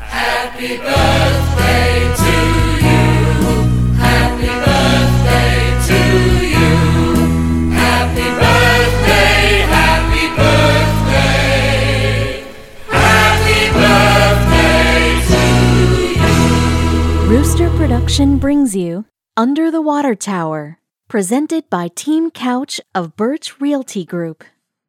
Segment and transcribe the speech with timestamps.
[0.00, 2.34] Happy birthday to
[2.82, 3.06] you.
[3.94, 6.00] Happy birthday to
[6.44, 6.74] you.
[7.70, 11.30] Happy birthday, happy birthday.
[12.88, 15.40] Happy birthday to
[16.18, 17.30] you.
[17.30, 19.04] Rooster Production brings you
[19.36, 24.42] Under the Water Tower, presented by Team Couch of Birch Realty Group.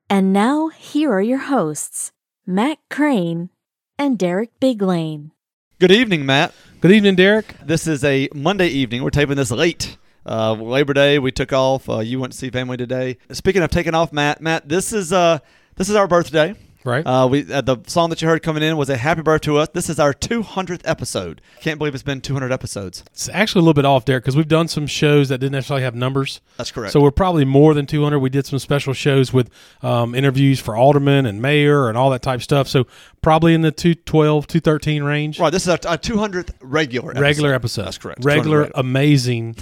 [0.09, 2.11] And now, here are your hosts,
[2.47, 3.49] Matt Crane
[3.97, 5.31] and Derek Biglane.
[5.79, 6.53] Good evening, Matt.
[6.79, 7.55] Good evening, Derek.
[7.65, 9.01] This is a Monday evening.
[9.01, 9.97] We're taping this late.
[10.27, 11.89] Uh, Labor Day, we took off.
[11.89, 13.17] Uh, you went to see family today.
[13.31, 15.39] Speaking of taking off, Matt, Matt, this is uh,
[15.75, 16.53] this is our birthday.
[16.85, 17.05] Right.
[17.05, 19.57] Uh, we uh, the song that you heard coming in was a happy birthday to
[19.57, 19.69] us.
[19.73, 21.41] This is our 200th episode.
[21.61, 23.03] Can't believe it's been 200 episodes.
[23.11, 25.83] It's actually a little bit off, Derek, because we've done some shows that didn't necessarily
[25.83, 26.41] have numbers.
[26.57, 26.93] That's correct.
[26.93, 28.19] So we're probably more than 200.
[28.19, 29.49] We did some special shows with
[29.81, 32.67] um, interviews for aldermen and mayor and all that type stuff.
[32.67, 32.85] So
[33.21, 35.39] probably in the 212, 213 range.
[35.39, 35.49] right.
[35.51, 37.21] This is our, our 200th regular episode.
[37.21, 37.85] Regular episode.
[37.85, 38.23] That's correct.
[38.23, 39.55] Regular, amazing,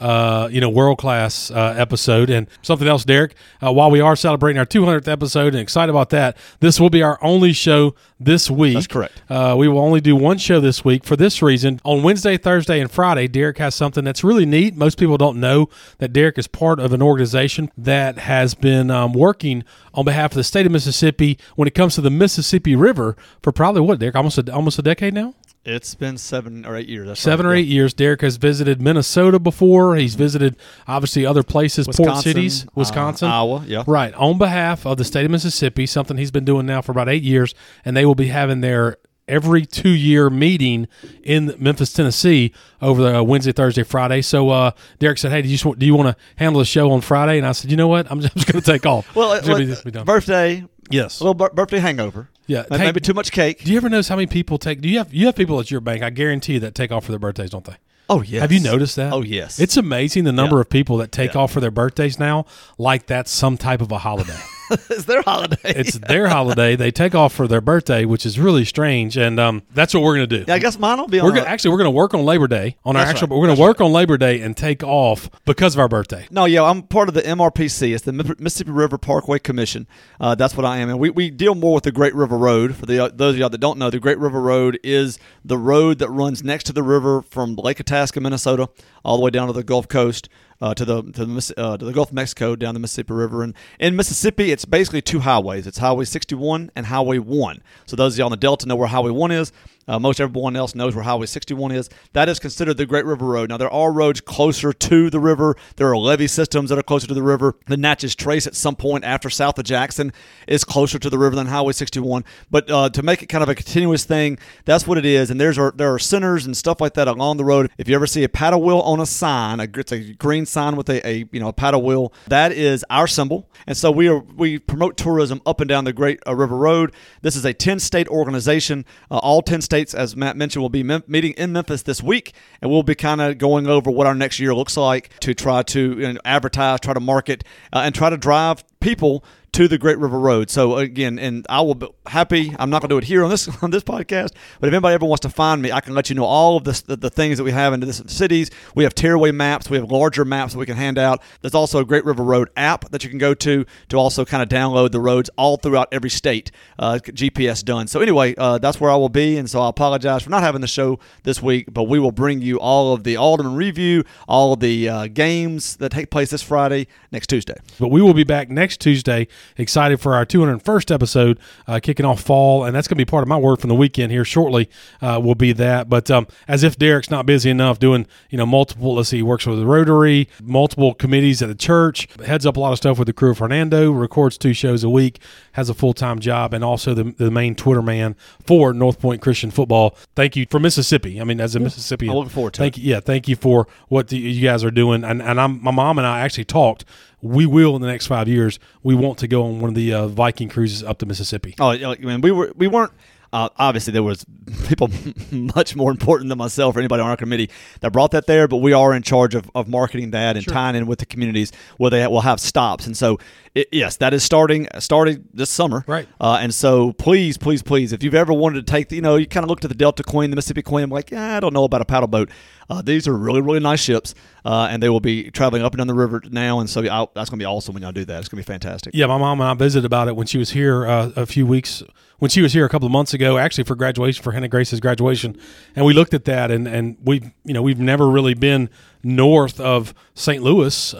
[0.00, 2.30] uh, you know, world class uh, episode.
[2.30, 6.10] And something else, Derek, uh, while we are celebrating our 200th episode and excited about
[6.10, 8.74] that, this will be our only show this week.
[8.74, 9.22] That's correct.
[9.28, 11.80] Uh, we will only do one show this week for this reason.
[11.84, 14.76] On Wednesday, Thursday, and Friday, Derek has something that's really neat.
[14.76, 19.12] Most people don't know that Derek is part of an organization that has been um,
[19.12, 23.16] working on behalf of the state of Mississippi when it comes to the Mississippi River
[23.42, 25.34] for probably what, Derek, almost a, almost a decade now?
[25.68, 27.06] It's been seven or eight years.
[27.08, 27.52] That's Seven right.
[27.52, 27.60] or Yeah.
[27.62, 27.92] eight years.
[27.94, 29.96] Derek has visited Minnesota before.
[29.96, 33.84] He's visited obviously other places, port Wisconsin, cities, uh, Wisconsin, Iowa, yeah.
[33.86, 35.84] Right on behalf of the state of Mississippi.
[35.86, 38.96] Something he's been doing now for about eight years, and they will be having their
[39.28, 40.88] every two year meeting
[41.22, 44.22] in Memphis, Tennessee, over the uh, Wednesday, Thursday, Friday.
[44.22, 46.90] So uh, Derek said, "Hey, do you just do you want to handle the show
[46.92, 48.10] on Friday?" And I said, "You know what?
[48.10, 50.06] I'm just, going to take off." Well, It's gonna uh, be- be done.
[50.06, 51.20] birthday, yes.
[51.20, 52.28] a little bir- birthday hangover.
[52.46, 52.64] Yeah.
[52.70, 53.62] Maybe, too much cake.
[53.64, 54.80] do you ever notice how many people take?
[54.80, 56.02] Do you have you have people at your bank?
[56.02, 57.76] I guarantee you that take off for their birthdays, don't they?
[58.08, 58.40] Oh yes.
[58.40, 59.12] Have you noticed that?
[59.12, 59.60] Oh yes.
[59.60, 60.60] It's amazing the number Yeah.
[60.62, 61.40] of people that take Yeah.
[61.40, 62.46] off for their birthdays now,
[62.78, 64.38] like that's some type of a holiday.
[64.90, 65.56] it's their holiday.
[65.64, 66.76] it's their holiday.
[66.76, 70.16] They take off for their birthday, which is really strange, and um, that's what we're
[70.16, 70.44] going to do.
[70.48, 71.26] yeah, I guess mine will be on.
[71.26, 73.28] we're gonna, actually we're going to work on Labor Day on our That's actual.
[73.28, 73.40] right.
[73.40, 76.26] We're going to work on Labor Day and take off because of our birthday.
[76.30, 77.94] No, yeah, I'm part of the MRPC.
[77.94, 79.86] It's the Mississippi River Parkway Commission.
[80.20, 82.74] Uh, that's what I am, and we, we deal more with the Great River Road.
[82.76, 85.58] For the uh, those of y'all that don't know, the Great River Road is the
[85.58, 88.68] road that runs next to the river from Lake Itasca, Minnesota,
[89.04, 90.28] all the way down to the Gulf Coast.
[90.60, 93.44] Uh, to the to the, uh, to the Gulf of Mexico down the Mississippi River.
[93.44, 95.68] And in Mississippi it's basically two highways.
[95.68, 98.88] It's Highway 61 and Highway 1 so those of y'all in the Delta know where
[98.88, 99.52] Highway 1 is
[99.88, 101.88] uh, most everyone else knows where Highway 61 is.
[102.12, 103.48] That is considered the Great River Road.
[103.48, 105.56] Now, there are roads closer to the river.
[105.76, 107.56] There are levee systems that are closer to the river.
[107.66, 110.12] The Natchez Trace at some point after south of Jackson
[110.46, 112.24] is closer to the river than Highway 61.
[112.50, 115.30] But uh, to make it kind of a continuous thing, that's what it is.
[115.30, 117.70] And there's there are centers and stuff like that along the road.
[117.78, 120.76] If you ever see a paddle wheel on a sign, a, it's a green sign
[120.76, 123.48] with a, a you know a paddle wheel, that is our symbol.
[123.66, 126.92] And so we are we promote tourism up and down the Great uh, River Road.
[127.22, 128.84] This is a 10 state organization.
[129.10, 132.32] Uh, all 10 states, as Matt mentioned, will be mem- meeting in Memphis this week,
[132.60, 135.62] and we'll be kind of going over what our next year looks like to try
[135.62, 139.78] to you know, advertise, try to market, uh, and try to drive people to the
[139.78, 140.50] Great River Road.
[140.50, 142.54] So again, and I will be happy.
[142.58, 144.94] I'm not going to do it here on this on this podcast, but if anybody
[144.94, 147.10] ever wants to find me, I can let you know all of this, the, the
[147.10, 148.50] things that we have in the cities.
[148.74, 149.70] We have tearaway maps.
[149.70, 151.22] We have larger maps that we can hand out.
[151.40, 154.42] There's also a Great River Road app that you can go to to also kind
[154.42, 156.50] of download the roads all throughout every state.
[156.78, 157.88] Uh, GPS done.
[157.88, 160.60] So anyway, uh, that's where I will be, and so I apologize for not having
[160.60, 164.52] the show this week, but we will bring you all of the Alderman review, all
[164.52, 167.56] of the uh, games that take place this Friday, next Tuesday.
[167.78, 169.28] But we will be back next Tuesday.
[169.56, 173.22] Excited for our 201st episode, uh, kicking off fall, and that's going to be part
[173.22, 174.68] of my word from the weekend here shortly.
[175.00, 175.88] Uh, will be that.
[175.88, 178.94] But um, as if Derek's not busy enough doing, you know, multiple.
[178.94, 182.60] Let's see, he works with the Rotary, multiple committees at the church, heads up a
[182.60, 185.20] lot of stuff with the crew of Hernando, records two shows a week,
[185.52, 189.20] has a full time job, and also the, the main Twitter man for North Point
[189.22, 189.96] Christian Football.
[190.14, 191.20] Thank you for Mississippi.
[191.20, 192.84] I mean, as a Mississippian, I'm looking forward to thank you.
[192.84, 195.04] Yeah, thank you for what the, you guys are doing.
[195.04, 196.84] And, and I'm my mom and I actually talked.
[197.20, 198.58] We will in the next five years.
[198.82, 201.54] We want to go on one of the uh, Viking cruises up to Mississippi.
[201.58, 202.92] Oh, yeah, like, I mean, we were we weren't.
[203.30, 204.24] Uh, obviously, there was
[204.68, 204.88] people
[205.30, 207.50] much more important than myself or anybody on our committee
[207.80, 210.74] that brought that there, but we are in charge of, of marketing that and tying
[210.74, 212.86] in with the communities where they will have stops.
[212.86, 213.18] And so,
[213.54, 215.84] it, yes, that is starting starting this summer.
[215.86, 216.08] Right.
[216.18, 219.16] Uh, and so, please, please, please, if you've ever wanted to take, the, you know,
[219.16, 221.40] you kind of look at the Delta Queen, the Mississippi Queen, I'm like, yeah, I
[221.40, 222.30] don't know about a paddle boat.
[222.70, 225.78] Uh, these are really, really nice ships, uh, and they will be traveling up and
[225.78, 226.60] down the river now.
[226.60, 228.18] And so I, that's going to be awesome when y'all do that.
[228.18, 228.94] It's going to be fantastic.
[228.94, 231.46] Yeah, my mom and I visited about it when she was here uh, a few
[231.46, 231.82] weeks.
[232.18, 234.80] When she was here a couple of months ago, actually for graduation, for Hannah Grace's
[234.80, 235.38] graduation,
[235.76, 238.70] and we looked at that, and and we, you know, we've never really been
[239.04, 240.42] north of St.
[240.42, 240.94] Louis.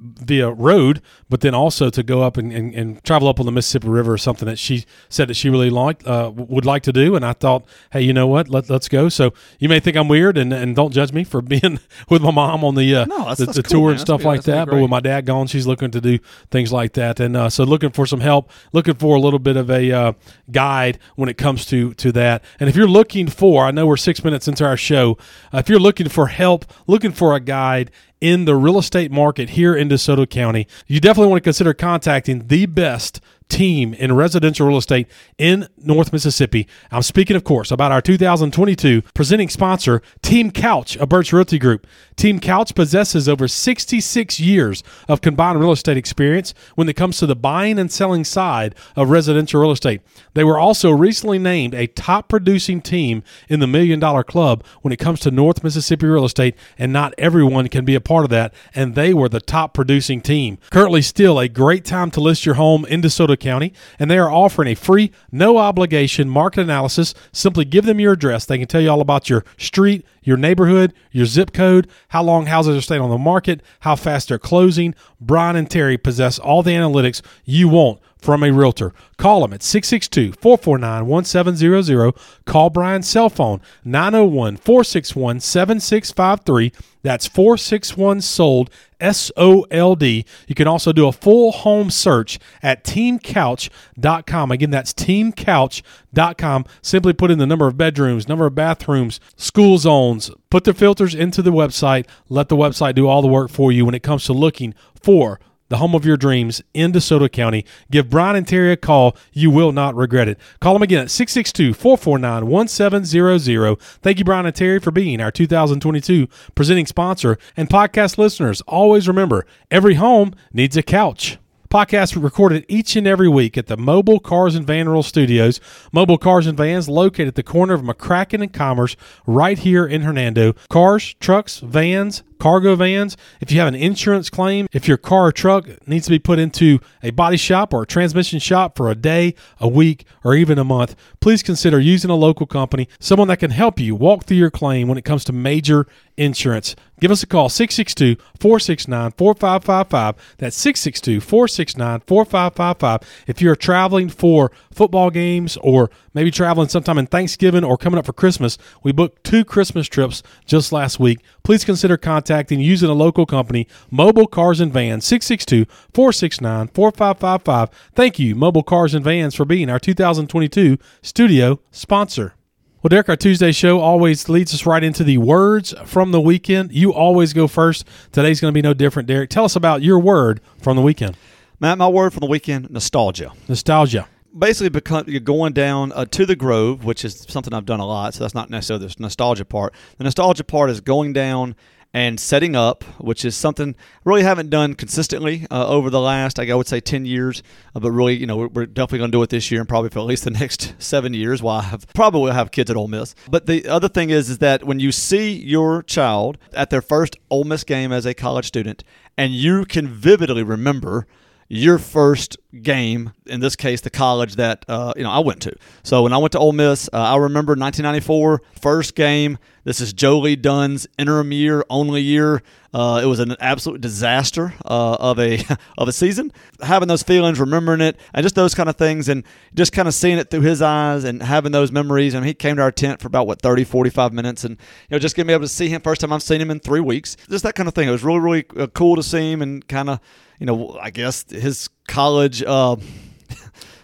[0.00, 3.52] Via road, but then also to go up and, and, and, travel up on the
[3.52, 6.92] Mississippi River is something that she said that she really liked, uh, would like to
[6.92, 7.16] do.
[7.16, 8.48] And I thought, hey, you know what?
[8.48, 9.08] Let, let's go.
[9.08, 12.30] So you may think I'm weird and, and don't judge me for being with my
[12.30, 13.90] mom on the, uh, no, that's, the, that's the cool, tour man.
[13.92, 14.68] and stuff That's- like that.
[14.68, 16.20] But with my dad gone, she's looking to do
[16.52, 17.18] things like that.
[17.18, 20.12] And uh, so looking for some help, looking for a little bit of a uh,
[20.52, 22.44] guide when it comes to, to that.
[22.60, 25.18] And if you're looking for, I know we're six minutes into our show,
[25.52, 29.50] uh, if you're looking for help, looking for a guide, in the real estate market
[29.50, 34.66] here in DeSoto County, you definitely want to consider contacting the best team in residential
[34.66, 35.08] real estate
[35.38, 36.68] in North Mississippi.
[36.90, 41.86] I'm speaking, of course, about our 2022 presenting sponsor, Team Couch, a Birch Realty Group.
[42.16, 47.26] Team Couch possesses over 66 years of combined real estate experience when it comes to
[47.26, 50.00] the buying and selling side of residential real estate.
[50.34, 54.92] They were also recently named a top producing team in the Million Dollar Club when
[54.92, 58.30] it comes to North Mississippi real estate, and not everyone can be a part of
[58.30, 60.58] that, and they were the top producing team.
[60.70, 64.30] Currently, still a great time to list your home in DeSoto County, and they are
[64.30, 67.14] offering a free, no obligation market analysis.
[67.32, 68.44] Simply give them your address.
[68.44, 72.46] They can tell you all about your street, your neighborhood, your zip code, how long
[72.46, 74.94] houses are staying on the market, how fast they're closing.
[75.20, 78.92] Brian and Terry possess all the analytics you want from a realtor.
[79.16, 82.14] Call them at 662 449 1700.
[82.44, 86.72] Call Brian's cell phone 901 461 7653.
[87.02, 88.70] That's 461 sold
[89.00, 90.24] S O L D.
[90.46, 94.50] You can also do a full home search at teamcouch.com.
[94.50, 96.64] Again, that's teamcouch.com.
[96.82, 101.14] Simply put in the number of bedrooms, number of bathrooms, school zones, put the filters
[101.14, 104.24] into the website, let the website do all the work for you when it comes
[104.24, 105.38] to looking for
[105.68, 107.64] the home of your dreams in DeSoto County.
[107.90, 109.16] Give Brian and Terry a call.
[109.32, 110.38] You will not regret it.
[110.60, 113.80] Call them again at 662 449 1700.
[114.02, 117.38] Thank you, Brian and Terry, for being our 2022 presenting sponsor.
[117.56, 121.38] And podcast listeners, always remember every home needs a couch.
[121.70, 125.60] Podcast recorded each and every week at the Mobile Cars and Van Rental Studios.
[125.92, 130.00] Mobile Cars and Vans located at the corner of McCracken and Commerce right here in
[130.00, 130.54] Hernando.
[130.70, 133.18] Cars, trucks, vans, cargo vans.
[133.42, 136.38] If you have an insurance claim, if your car or truck needs to be put
[136.38, 140.58] into a body shop or a transmission shop for a day, a week, or even
[140.58, 144.38] a month, please consider using a local company, someone that can help you walk through
[144.38, 145.86] your claim when it comes to major
[146.18, 146.74] insurance.
[147.00, 150.36] Give us a call 662 469 4555.
[150.38, 153.24] That's 662 469 4555.
[153.26, 158.06] If you're traveling for football games or maybe traveling sometime in Thanksgiving or coming up
[158.06, 161.20] for Christmas, we booked two Christmas trips just last week.
[161.44, 167.70] Please consider contacting using a local company, Mobile Cars and Vans 662 469 4555.
[167.94, 172.34] Thank you, Mobile Cars and Vans, for being our 2022 studio sponsor.
[172.80, 176.70] Well, Derek, our Tuesday show always leads us right into the words from the weekend.
[176.70, 177.84] You always go first.
[178.12, 179.30] Today's going to be no different, Derek.
[179.30, 181.16] Tell us about your word from the weekend.
[181.58, 183.32] Matt, my word from the weekend: nostalgia.
[183.48, 184.06] Nostalgia.
[184.38, 187.84] basically become you're going down uh, to the Grove, which is something I've done a
[187.84, 188.14] lot.
[188.14, 189.74] So that's not necessarily the nostalgia part.
[189.96, 191.56] The nostalgia part is going down
[191.94, 196.38] and setting up, which is something I really haven't done consistently uh, over the last,
[196.38, 197.42] I would say, ten years.
[197.74, 199.68] Uh, but really, you know, we're, we're definitely going to do it this year and
[199.68, 201.42] probably for at least the next seven years.
[201.42, 203.14] While I have probably will have kids at Ole Miss.
[203.30, 207.16] But the other thing is, is that when you see your child at their first
[207.30, 208.84] Ole Miss game as a college student,
[209.16, 211.06] and you can vividly remember
[211.48, 215.54] your first game, in this case, the college that uh, you know I went to.
[215.82, 219.38] So when I went to Ole Miss, uh, I remember 1994 first game.
[219.64, 222.42] This is Joe Lee Dunn's interim year, only year.
[222.72, 225.44] Uh, it was an absolute disaster uh, of a
[225.78, 226.32] of a season.
[226.62, 229.94] Having those feelings, remembering it, and just those kind of things, and just kind of
[229.94, 232.14] seeing it through his eyes and having those memories.
[232.14, 234.98] Mean, he came to our tent for about what 30, 45 minutes, and you know,
[234.98, 237.16] just getting able to see him first time I've seen him in three weeks.
[237.28, 237.88] Just that kind of thing.
[237.88, 240.00] It was really, really uh, cool to see him and kind of,
[240.38, 242.42] you know, I guess his college.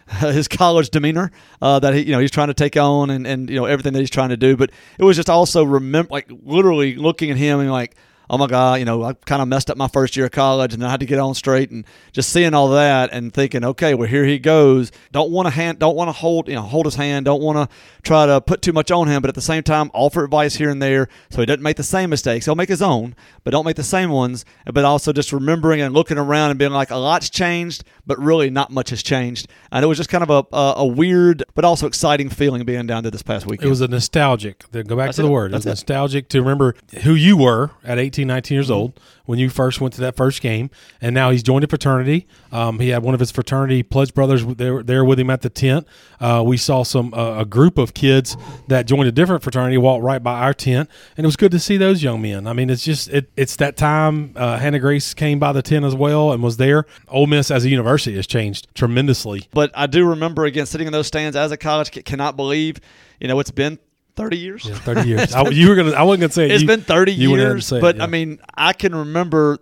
[0.20, 1.30] His college demeanor
[1.62, 3.94] uh, that he you know he's trying to take on and, and you know everything
[3.94, 4.56] that he's trying to do.
[4.56, 7.96] But it was just also remember like literally looking at him and like
[8.30, 10.74] oh my God, you know, I kind of messed up my first year of college
[10.74, 13.94] and I had to get on straight and just seeing all that and thinking, okay,
[13.94, 14.90] well here he goes.
[15.12, 17.26] Don't want to hand, don't want to hold, you know, hold his hand.
[17.26, 19.90] Don't want to try to put too much on him, but at the same time,
[19.94, 22.44] offer advice here and there so he doesn't make the same mistakes.
[22.46, 23.14] He'll make his own,
[23.44, 24.44] but don't make the same ones.
[24.64, 28.50] But also just remembering and looking around and being like, a lot's changed, but really
[28.50, 29.48] not much has changed.
[29.72, 32.86] And it was just kind of a, a, a weird, but also exciting feeling being
[32.86, 33.66] down there this past weekend.
[33.66, 34.64] It was a nostalgic.
[34.72, 35.30] Go back That's to the it.
[35.32, 35.52] word.
[35.52, 35.82] It was That's it.
[35.88, 38.54] nostalgic to remember who you were at 18, 19 Mm-hmm.
[38.54, 40.68] years old when you first went to that first game,
[41.00, 42.26] and now he's joined a fraternity.
[42.52, 45.48] Um, he had one of his fraternity pledge brothers there, there with him at the
[45.48, 45.86] tent.
[46.20, 48.36] Uh, we saw some uh, a group of kids
[48.68, 51.58] that joined a different fraternity walk right by our tent, and it was good to
[51.58, 52.46] see those young men.
[52.46, 54.34] I mean, it's just it, it's that time.
[54.36, 56.84] Uh, Hannah Grace came by the tent as well and was there.
[57.08, 59.48] Ole Miss as a university has changed tremendously.
[59.52, 61.90] But I do remember again sitting in those stands as a college.
[62.04, 62.78] Cannot believe,
[63.20, 63.78] you know, it's been
[64.16, 64.64] thirty years.
[64.64, 65.34] Yeah, Thirty years.
[65.34, 65.92] I, you were gonna.
[65.92, 66.50] I wasn't gonna say it.
[66.52, 67.72] It's You- been thirty you went ahead and years.
[67.72, 68.04] it, but yeah.
[68.04, 69.58] I mean, I can remember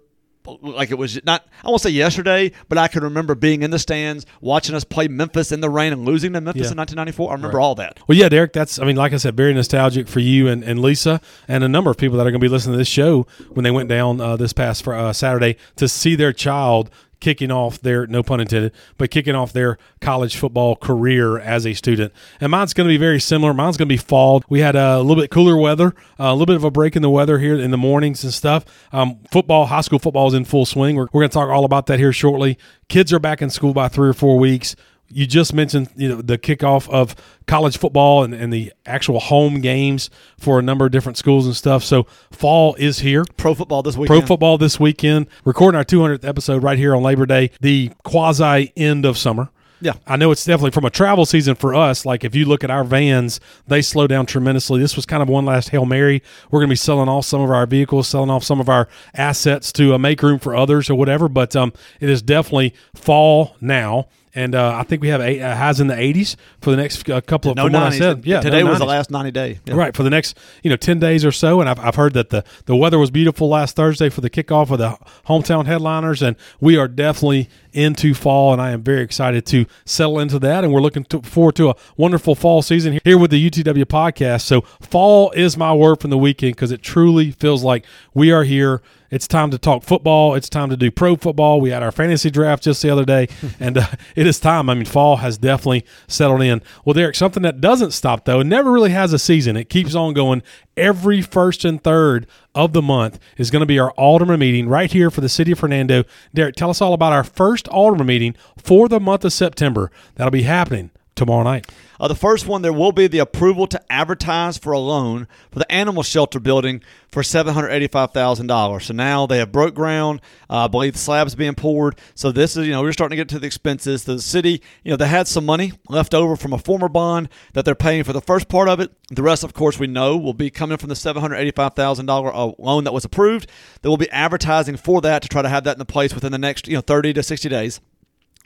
[0.61, 1.47] like it was not.
[1.65, 5.07] I won't say yesterday, but I can remember being in the stands watching us play
[5.07, 6.73] Memphis in the rain and losing to Memphis Yeah.
[6.73, 7.31] in 1994.
[7.31, 7.63] I remember Right.
[7.65, 8.01] all that.
[8.09, 10.83] Well, yeah, Derek, that's, I mean, like I said, very nostalgic for you and, and
[10.83, 13.25] Lisa and a number of people that are going to be listening to this show
[13.51, 16.91] when they went down uh, this past fr- uh, Saturday to see their child
[17.23, 21.73] kicking off their, no pun intended, but kicking off their college football career as a
[21.73, 22.13] student.
[22.41, 23.55] And mine's going to be very similar.
[23.55, 24.43] Mine's going to be fall.
[24.49, 27.09] We had a little bit cooler weather, a little bit of a break in the
[27.09, 28.65] weather here in the mornings and stuff.
[28.93, 30.97] Um, football, high school football is in full swing.
[30.97, 32.59] We're, we're going to talk all about that here shortly.
[32.89, 34.75] Kids are back in school by three or four weeks
[35.13, 37.15] you just mentioned you know the kickoff of
[37.47, 41.57] college football and, and the actual home games for a number of different schools and
[41.57, 41.85] stuff.
[41.85, 43.25] So fall is here.
[43.37, 44.21] Pro football this weekend.
[44.21, 45.27] Pro football this weekend.
[45.45, 49.51] Recording our 200th episode right here on Labor Day, the quasi end of summer.
[49.83, 49.95] Yeah.
[50.07, 52.07] I know it's definitely from a travel season for us.
[52.07, 54.81] Like if you look at our vans, they slow down tremendously.
[54.81, 56.23] This was kind of one last Hail Mary.
[56.51, 58.89] We're going to be selling off some of our vehicles, selling off some of our
[59.15, 61.29] assets to uh, make room for others or whatever.
[61.29, 64.07] But um, it is definitely fall now.
[64.35, 67.09] And uh, I think we have eight, uh, highs in the 80s for the next
[67.11, 67.99] uh, couple of No from what I 90s.
[67.99, 68.25] said.
[68.27, 69.61] Yeah, today no was the last 90 day.
[69.67, 69.75] Yeah.
[69.75, 72.31] Right for the next, you know, ten days or so, and I've, I've heard that
[72.31, 74.97] the the weather was beautiful last Thursday for the kickoff of the
[75.27, 80.19] hometown headliners, and we are definitely into fall, and I am very excited to settle
[80.19, 83.51] into that, and we're looking to, forward to a wonderful fall season here with the
[83.51, 84.43] UTW podcast.
[84.43, 88.45] So fall is my word from the weekend because it truly feels like we are
[88.45, 88.83] here.
[89.11, 90.35] It's time to talk football.
[90.35, 91.61] It's time to do pro football.
[91.61, 93.29] We had our fantasy draft just the other day,
[93.61, 93.87] and uh,
[94.17, 94.71] it is time.
[94.71, 96.63] I mean, fall has definitely settled in.
[96.85, 99.57] Well, Derek, something that doesn't stop though, it never really has a season.
[99.57, 100.43] It keeps on going.
[100.77, 104.91] Every first and third of the month is going to be our Alderman meeting right
[104.91, 106.05] here for the city of Hernando.
[106.35, 109.91] Derek, tell us all about our first Alderman meeting for the month of September.
[110.15, 111.71] That'll be happening tomorrow night.
[112.01, 115.61] Uh, the first one, there will be the approval to advertise for a loan for
[115.61, 118.87] the animal shelter building for seven hundred eighty-five thousand dollars.
[118.87, 120.21] So now they have broke ground.
[120.51, 121.97] Uh, I believe the slab's being poured.
[122.15, 124.03] So this is, you know, we're starting to get to the expenses.
[124.05, 127.65] The city, you know, they had some money left over from a former bond that
[127.65, 128.91] they're paying for the first part of it.
[129.11, 132.07] The rest, of course, we know will be coming from the seven hundred eighty-five thousand
[132.07, 133.49] dollar uh, loan that was approved.
[133.83, 136.33] They will be advertising for that to try to have that in the place within
[136.33, 137.81] the next, you know, thirty to sixty days.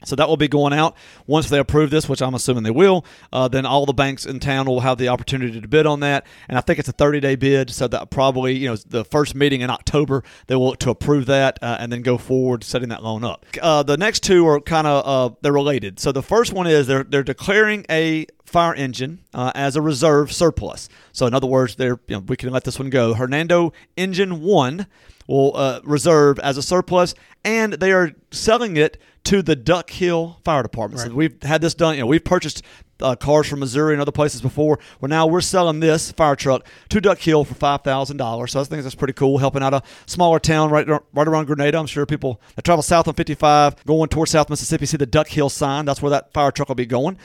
[0.05, 3.05] So that will be going out once they approve this, which I'm assuming they will.
[3.33, 6.25] Uh, then all the banks in town will have the opportunity to bid on that,
[6.47, 7.69] and I think it's a 30 day bid.
[7.69, 11.59] So that probably you know the first meeting in October they will to approve that
[11.61, 13.45] uh, and then go forward setting that loan up.
[13.61, 15.99] Uh, the next two are kind of uh, they're related.
[15.99, 20.31] So the first one is they're they're declaring a fire engine uh, as a reserve
[20.31, 20.89] surplus.
[21.11, 23.13] So in other words, they're you know, we can let this one go.
[23.13, 24.87] Hernando Engine One
[25.27, 30.39] will uh, reserve as a surplus, and they are selling it to the Duck Hill
[30.45, 31.01] Fire Department.
[31.01, 31.95] So we've had this done.
[31.95, 32.63] You know, we've purchased
[33.01, 34.79] uh, cars from Missouri and other places before.
[34.99, 38.53] Well, now we're selling this fire truck to Duck Hill for five thousand dollars.
[38.53, 41.77] So I think that's pretty cool, helping out a smaller town right right around Grenada.
[41.77, 45.27] I'm sure people that travel south on 55 going towards South Mississippi see the Duck
[45.27, 45.85] Hill sign.
[45.85, 47.17] That's where that fire truck will be going.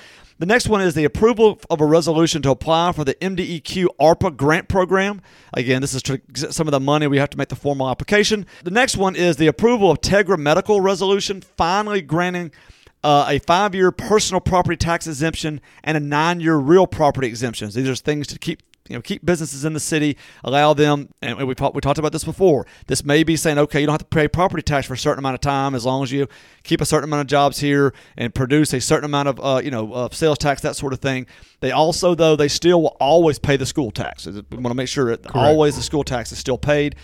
[0.42, 4.37] The next one is the approval of a resolution to apply for the MDEQ ARPA
[4.37, 5.22] grant program.
[5.54, 8.46] Again, this is to some of the money we have to make the formal application.
[8.64, 12.50] The next one is the approval of Tegra Medical resolution, finally granting
[13.04, 17.75] uh, a five year personal property tax exemption and a nine year real property exemptions.
[17.75, 21.38] These are things to keep you know, keep businesses in the city, allow them, and
[21.38, 22.66] we, we talked about this before.
[22.88, 25.18] This may be saying, okay, you don't have to pay property tax for a certain
[25.18, 26.28] amount of time as long as you
[26.62, 29.70] keep a certain amount of jobs here and produce a certain amount of, uh, you
[29.70, 31.26] know, uh, sales tax, that sort of thing.
[31.61, 34.26] They also, though, they still will always pay the school tax.
[34.26, 36.94] We want to make sure that always the school tax is still paid.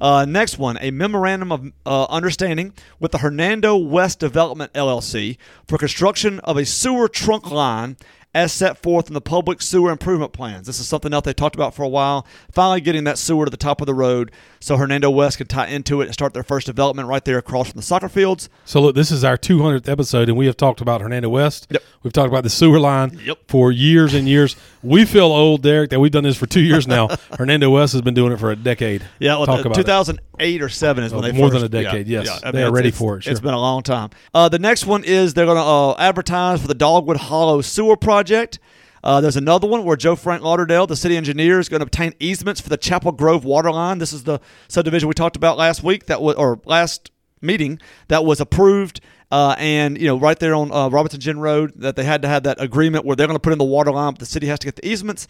[0.00, 5.78] Uh, next one, a memorandum of uh, understanding with the Hernando West Development LLC for
[5.78, 7.96] construction of a sewer trunk line
[8.36, 10.66] as set forth in the public sewer improvement plans.
[10.66, 12.26] This is something else they talked about for a while.
[12.52, 15.68] Finally, getting that sewer to the top of the road so Hernando West can tie
[15.68, 18.50] into it and start their first development right there across from the soccer fields.
[18.64, 21.66] So, look, this is our 200th episode, and we have talked about Hernando West.
[21.70, 21.82] Yep.
[22.02, 23.38] We've talked about the sewer line yep.
[23.48, 24.54] for years and years.
[24.82, 27.08] we feel old, Derek, that we've done this for two years now.
[27.38, 29.02] Hernando West has been doing it for a decade.
[29.18, 31.80] Yeah, Talk uh, about 2008 eight or seven is oh, when they more first, than
[31.80, 32.06] a decade.
[32.06, 32.46] Yeah, yes, yeah.
[32.46, 33.24] Mean, they are ready for it.
[33.24, 33.30] Sure.
[33.30, 34.10] It's been a long time.
[34.34, 37.96] Uh, the next one is they're going to uh, advertise for the Dogwood Hollow sewer
[37.96, 38.58] project.
[39.04, 42.12] Uh, there's another one where Joe Frank Lauderdale, the city engineer, is going to obtain
[42.18, 43.98] easements for the Chapel Grove water line.
[43.98, 47.78] This is the subdivision we talked about last week that was or last meeting
[48.08, 49.00] that was approved.
[49.30, 52.28] Uh, and you know right there on uh, Robertson Gin Road that they had to
[52.28, 54.46] have that agreement where they're going to put in the water line, but the city
[54.46, 55.26] has to get the easements.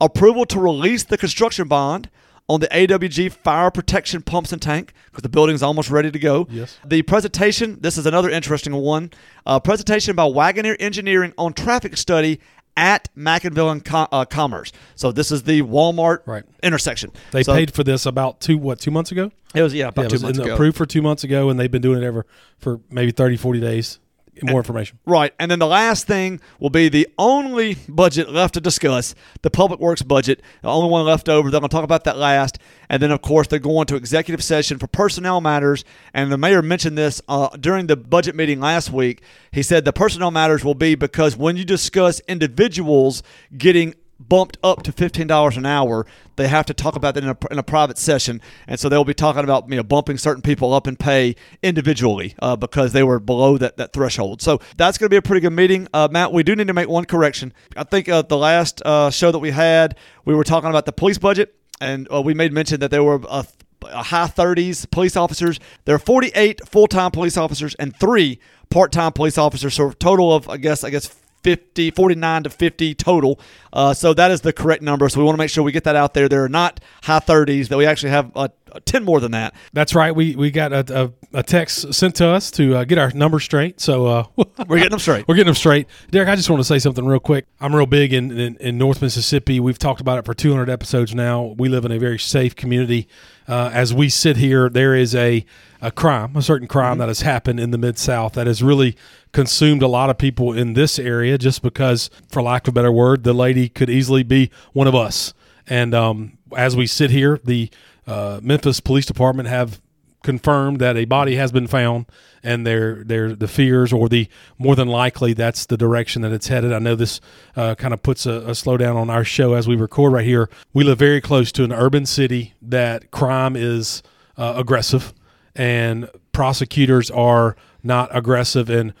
[0.00, 2.10] Approval to release the construction bond
[2.48, 6.46] on the AWG fire protection pumps and tank because the building's almost ready to go.
[6.50, 6.78] Yes.
[6.86, 9.10] The presentation, this is another interesting one.
[9.44, 12.40] Uh, presentation by Waggoner Engineering on traffic study
[12.76, 14.70] at McIngvale and Com- uh, Commerce.
[14.96, 16.44] So this is the Walmart Right.
[16.62, 17.10] intersection.
[17.32, 19.30] They So paid for this about two, what, two months ago?
[19.54, 20.52] It was yeah about yeah, two months ago.
[20.54, 22.26] approved for two months ago, and they've been doing it ever
[22.58, 23.98] for maybe 30, 40 days.
[24.42, 24.98] More information.
[25.06, 25.32] Right.
[25.38, 29.80] And then the last thing will be the only budget left to discuss the public
[29.80, 31.50] works budget, the only one left over.
[31.50, 32.58] They're going to talk about that last.
[32.88, 35.84] And then, of course, they're going to executive session for personnel matters.
[36.12, 39.22] And the mayor mentioned this uh, during the budget meeting last week.
[39.52, 43.22] He said the personnel matters will be because when you discuss individuals
[43.56, 46.06] getting bumped up to fifteen dollars an hour,
[46.36, 49.04] they have to talk about that in a, in a private session, and so they'll
[49.04, 53.02] be talking about you know bumping certain people up in pay individually uh, because they
[53.02, 54.42] were below that, that threshold.
[54.42, 56.32] So that's going to be a pretty good meeting, uh, Matt.
[56.32, 57.52] We do need to make one correction.
[57.76, 60.92] I think uh, the last uh, show that we had, we were talking about the
[60.92, 63.46] police budget, and uh, we made mention that there were a,
[63.84, 65.60] high 30s police officers.
[65.84, 70.56] There are 48 full-time police officers and three part-time police officers, so total of I
[70.56, 71.14] guess I guess
[71.46, 73.38] 50, 49 to 50 total.
[73.72, 75.08] Uh, so that is the correct number.
[75.08, 76.28] So we want to make sure we get that out there.
[76.28, 78.48] There are not high 30s, that we actually have uh,
[78.84, 79.54] 10 more than that.
[79.72, 80.14] That's right.
[80.14, 83.44] We we got a, a, a text sent to us to uh, get our numbers
[83.44, 83.80] straight.
[83.80, 84.24] So uh,
[84.66, 85.28] We're getting them straight.
[85.28, 85.86] We're getting them straight.
[86.10, 87.46] Derek, I just want to say something real quick.
[87.60, 89.60] I'm real big in, in, in North Mississippi.
[89.60, 91.54] We've talked about it for 200 episodes now.
[91.56, 93.08] We live in a very safe community.
[93.46, 95.44] Uh, as we sit here, there is a,
[95.80, 98.96] a crime, a certain crime that has happened in the Mid South that has really
[99.32, 102.92] consumed a lot of people in this area just because, for lack of a better
[102.92, 105.32] word, the lady could easily be one of us.
[105.68, 107.70] And um, as we sit here, the
[108.06, 109.80] uh, Memphis Police Department have
[110.22, 112.06] confirmed that a body has been found
[112.42, 116.48] and they're, they're the fears or the more than likely that's the direction that it's
[116.48, 116.72] headed.
[116.72, 117.20] I know this
[117.54, 120.50] uh, kind of puts a, a slowdown on our show as we record right here.
[120.72, 124.02] We live very close to an urban city that crime is
[124.36, 125.14] uh, aggressive
[125.54, 128.94] and prosecutors are not aggressive in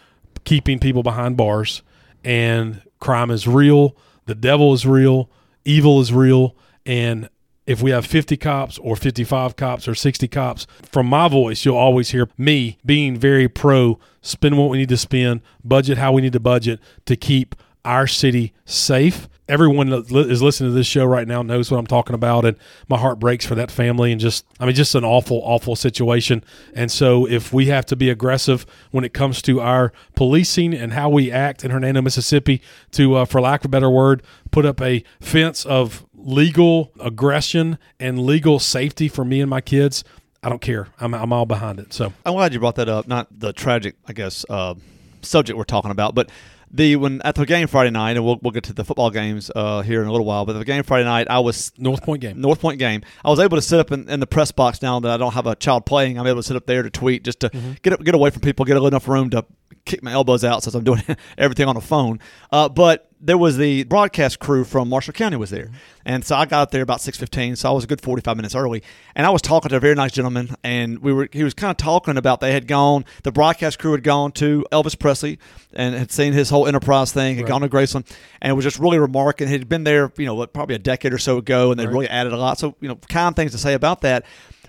[0.44, 1.82] keeping people behind bars
[2.24, 5.30] and crime is real the devil is real
[5.64, 7.28] evil is real and
[7.66, 11.76] if we have 50 cops or 55 cops or 60 cops, from my voice, you'll
[11.76, 16.22] always hear me being very pro spend what we need to spend, budget how we
[16.22, 19.28] need to budget to keep our city safe.
[19.48, 22.56] Everyone that is listening to this show right now knows what I'm talking about, and
[22.88, 24.10] my heart breaks for that family.
[24.10, 26.42] And just, I mean, just an awful, awful situation.
[26.74, 30.94] And so, if we have to be aggressive when it comes to our policing and
[30.94, 34.66] how we act in Hernando, Mississippi, to, uh, for lack of a better word, put
[34.66, 40.02] up a fence of legal aggression and legal safety for me and my kids,
[40.42, 40.88] I don't care.
[41.00, 41.92] I'm, I'm all behind it.
[41.92, 43.06] So I'm glad you brought that up.
[43.06, 44.74] Not the tragic, I guess, uh,
[45.22, 46.30] subject we're talking about, but
[46.68, 49.52] the when at the game Friday night, and we'll, we'll get to the football games
[49.54, 50.44] uh, here in a little while.
[50.44, 52.40] But the game Friday night, I was North Point game.
[52.40, 53.02] North Point game.
[53.24, 55.32] I was able to sit up in, in the press box now that I don't
[55.32, 56.18] have a child playing.
[56.18, 57.50] I'm able to sit up there to tweet just to
[57.82, 59.46] get up, get away from people, get enough room to
[59.84, 61.02] kick my elbows out since I'm doing
[61.38, 62.18] everything on the phone.
[62.50, 65.76] Uh, but there was the broadcast crew from Marshall County was there, mm-hmm.
[66.04, 67.56] and so I got there about six fifteen.
[67.56, 68.82] So I was a good forty five minutes early,
[69.14, 71.70] and I was talking to a very nice gentleman, and we were he was kind
[71.70, 75.38] of talking about they had gone the broadcast crew had gone to Elvis Presley
[75.72, 78.10] and had seen his whole enterprise thing, had gone to Graceland,
[78.42, 79.48] and it was just really remarking.
[79.48, 82.08] He'd been there, you know, what, probably a decade or so ago, and they really
[82.08, 82.58] added a lot.
[82.58, 84.24] So you know, kind things to say about that.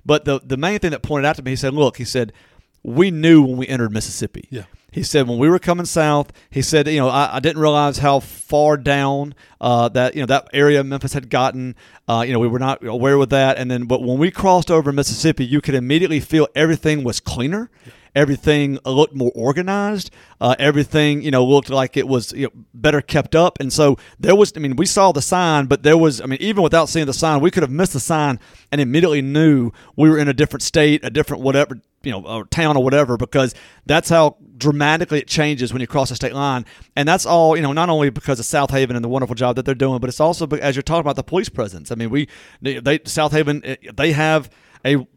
[0.05, 2.31] But the the main thing that pointed out to me, he said, "Look," he said,
[2.83, 4.63] "we knew when we entered Mississippi." Yeah.
[4.91, 7.97] He said when we were coming south, he said, you know, I, I didn't realize
[7.97, 11.75] how far down uh, that you know that area of Memphis had gotten.
[12.07, 13.57] Uh, you know, we were not aware with that.
[13.57, 17.69] And then, but when we crossed over Mississippi, you could immediately feel everything was cleaner.
[18.15, 20.09] Everything looked more organized.
[20.41, 23.59] Uh, everything, you know, looked like it was you know, better kept up.
[23.59, 26.41] And so there was, I mean, we saw the sign, but there was, I mean,
[26.41, 28.39] even without seeing the sign, we could have missed the sign
[28.71, 32.45] and immediately knew we were in a different state, a different whatever you know or
[32.45, 33.53] town or whatever because
[33.85, 36.65] that's how dramatically it changes when you cross the state line.
[36.95, 39.65] And that's all you know not only because of Southaven and the wonderful job that
[39.65, 41.91] they're doing but it's also as you're talking about the police presence.
[41.91, 42.27] I mean we
[42.61, 44.49] they, they Southaven eh, they have
[44.85, 45.07] a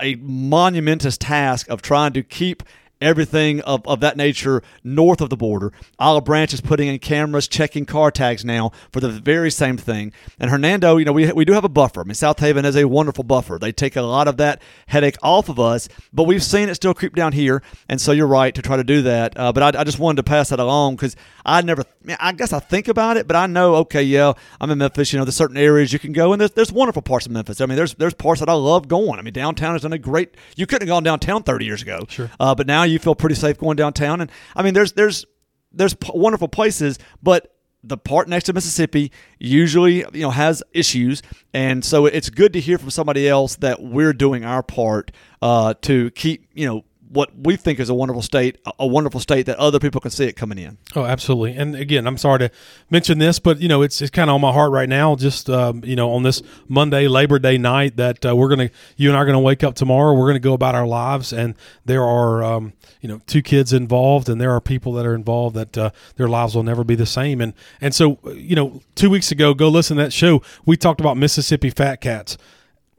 [0.00, 2.62] a monumentous task of trying to keep
[3.04, 5.72] everything of, of that nature north of the border.
[5.98, 10.12] Olive Branch is putting in cameras, checking car tags now for the very same thing.
[10.38, 12.00] And Hernando, you know, we, we do have a buffer.
[12.00, 13.58] I mean, Southaven is a wonderful buffer.
[13.58, 16.94] They take a lot of that headache off of us, but we've seen it still
[16.94, 17.62] creep down here.
[17.88, 19.38] And so you're right to try to do that.
[19.38, 21.84] Uh, but I, I just wanted to pass that along because I never,
[22.18, 25.12] I guess I think about it, but I know, okay, yeah, I'm in Memphis.
[25.12, 27.60] You know, there's certain areas you can go, and there's, there's wonderful parts of Memphis.
[27.60, 29.18] I mean, there's there's parts that I love going.
[29.18, 30.34] I mean, downtown has done a great.
[30.56, 32.06] You couldn't have gone downtown 30 years ago.
[32.08, 32.30] Sure.
[32.38, 35.24] Uh, but now you feel pretty safe going downtown, and I mean, there's there's
[35.72, 37.50] there's wonderful places, but
[37.82, 42.60] the part next to Mississippi usually you know has issues, and so it's good to
[42.60, 47.30] hear from somebody else that we're doing our part uh, to keep you know what
[47.36, 50.34] we think is a wonderful state, a- wonderful state that other people can see it
[50.34, 50.78] coming in.
[50.96, 51.56] Oh, absolutely.
[51.56, 52.50] And again, I'm sorry to
[52.90, 55.14] mention this, but you know, it's it's kind of on my heart right now.
[55.14, 59.08] Just um, you know, on this Monday, Labor Day night, that uh, we're gonna, you
[59.08, 60.12] and I are gonna wake up tomorrow.
[60.14, 64.28] We're gonna go about our lives, and there are, um, you know, two kids involved,
[64.28, 67.06] and there are people that are involved that uh, their lives will never be the
[67.06, 67.40] same.
[67.40, 70.42] And and so, uh, you know, two weeks ago, go listen to that show.
[70.66, 72.36] We talked about Mississippi fat cats.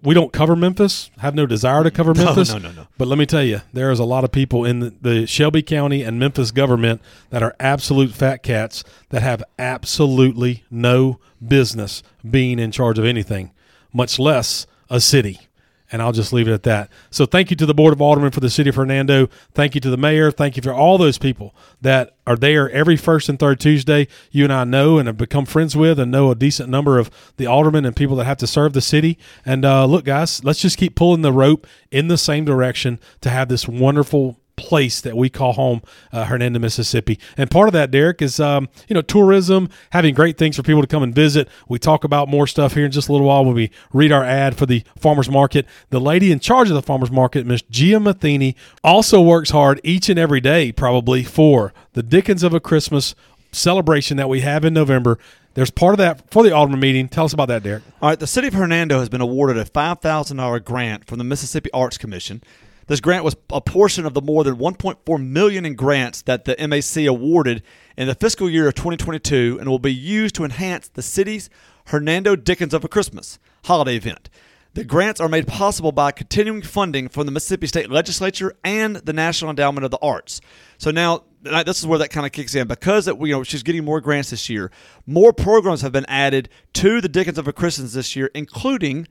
[0.05, 1.09] We don't cover Memphis.
[1.17, 2.51] Have no desire to cover Memphis.
[2.53, 2.87] no, no, no.
[2.97, 5.63] But let me tell you, there is a lot of people in the, the Shelby
[5.63, 12.59] County and Memphis government that are absolute fat cats that have absolutely no business being
[12.59, 13.51] in charge of anything,
[13.91, 15.39] much less a city.
[15.91, 16.89] And I'll just leave it at that.
[17.11, 19.27] So thank you to the Board of Aldermen for the City of Hernando.
[19.53, 20.31] Thank you to the mayor.
[20.31, 24.07] Thank you for all those people that are there every first and third Tuesday.
[24.31, 27.11] You and I know and have become friends with and know a decent number of
[27.37, 29.19] the aldermen and people that have to serve the city.
[29.45, 33.29] And uh, look, guys, let's just keep pulling the rope in the same direction to
[33.29, 37.19] have this wonderful place that we call home, uh, Hernando, Mississippi.
[37.37, 40.81] And part of that, Derek, is um, you know tourism, having great things for people
[40.81, 41.47] to come and visit.
[41.67, 44.23] We talk about more stuff here in just a little while when we read our
[44.23, 45.65] ad for the farmers market.
[45.89, 50.09] The lady in charge of the farmers market, Miss Gia Matheny, also works hard each
[50.09, 53.15] and every day, probably for the Dickens of a Christmas
[53.51, 55.17] celebration that we have in November.
[55.55, 57.07] There's part of that for the Alderman meeting.
[57.07, 57.83] Tell us about that, Derek.
[58.01, 61.71] All right, the city of Hernando has been awarded a $5,000 grant from the Mississippi
[61.71, 62.43] Arts Commission.
[62.87, 66.55] This grant was a portion of the more than 1.4 million in grants that the
[66.67, 67.63] MAC awarded
[67.97, 71.49] in the fiscal year of 2022 and will be used to enhance the city's
[71.87, 74.29] Hernando Dickens of a Christmas holiday event.
[74.75, 79.13] The grants are made possible by continuing funding from the Mississippi State Legislature and the
[79.13, 80.41] National Endowment of the Arts.
[80.77, 83.63] So now this is where that kind of kicks in because we you know she's
[83.63, 84.69] getting more grants this year.
[85.07, 89.07] More programs have been added to the Dickens of a Christmas this year, including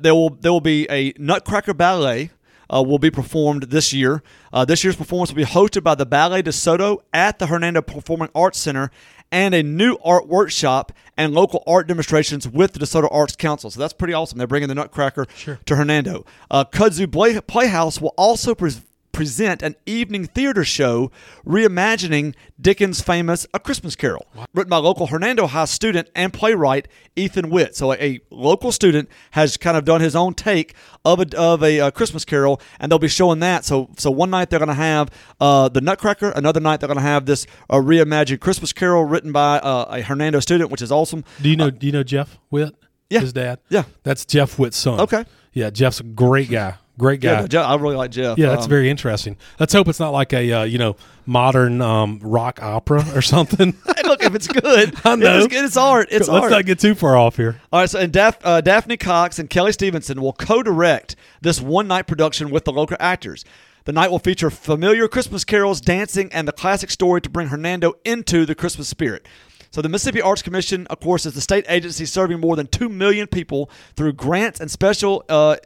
[0.00, 2.30] there will there will be a Nutcracker Ballet
[2.72, 4.22] uh, will be performed this year.
[4.52, 7.82] Uh, this year's performance will be hosted by the Ballet de Soto at the Hernando
[7.82, 8.90] Performing Arts Center
[9.32, 13.70] and a new art workshop and local art demonstrations with the DeSoto Arts Council.
[13.70, 14.38] So that's pretty awesome.
[14.38, 15.26] They're bringing the Nutcracker
[15.66, 16.24] to Hernando.
[16.50, 17.06] Uh, Kudzu
[17.46, 18.80] Playhouse will also pres
[19.20, 21.10] present an evening theater show
[21.44, 27.50] reimagining Dickens' famous A Christmas Carol, written by local Hernando High student and playwright Ethan
[27.50, 27.76] Witt.
[27.76, 31.62] So a, a local student has kind of done his own take of a, of
[31.62, 33.66] a, uh Christmas Carol, and they'll be showing that.
[33.66, 36.96] So so one night they're going to have uh, the Nutcracker, another night they're going
[36.96, 40.90] to have this uh, reimagined Christmas Carol written by uh, a Hernando student, which is
[40.90, 41.24] awesome.
[41.42, 41.68] Do you know?
[41.68, 42.74] do you know Jeff Witt?
[43.10, 43.20] yeah.
[43.20, 43.58] his dad.
[43.68, 43.82] Yeah.
[44.02, 44.98] that's Jeff Witt's son.
[45.00, 45.26] Okay.
[45.52, 46.76] Yeah, Jeff's a great guy.
[46.98, 47.40] Great guy.
[47.40, 48.36] Yeah, Jeff- I really like Jeff.
[48.36, 49.36] Yeah, that's Um, very interesting.
[49.58, 53.74] Let's hope it's not like a uh, you know modern um, rock opera or something.
[54.04, 55.38] Look, if it's good, I know.
[55.38, 55.64] It's good.
[55.64, 56.08] It's art.
[56.10, 56.50] It's Let's art.
[56.50, 57.60] not get too far off here.
[57.72, 62.06] All right, so and Daph- uh, Daphne Cox and Kelly Stevenson will co-direct this one-night
[62.06, 63.44] production with the local actors.
[63.84, 67.94] The night will feature familiar Christmas carols, dancing, and the classic story to bring Hernando
[68.04, 69.26] into the Christmas spirit.
[69.70, 72.88] So the Mississippi Arts Commission, of course, is the state agency serving more than two
[72.88, 75.56] million people through grants and special uh,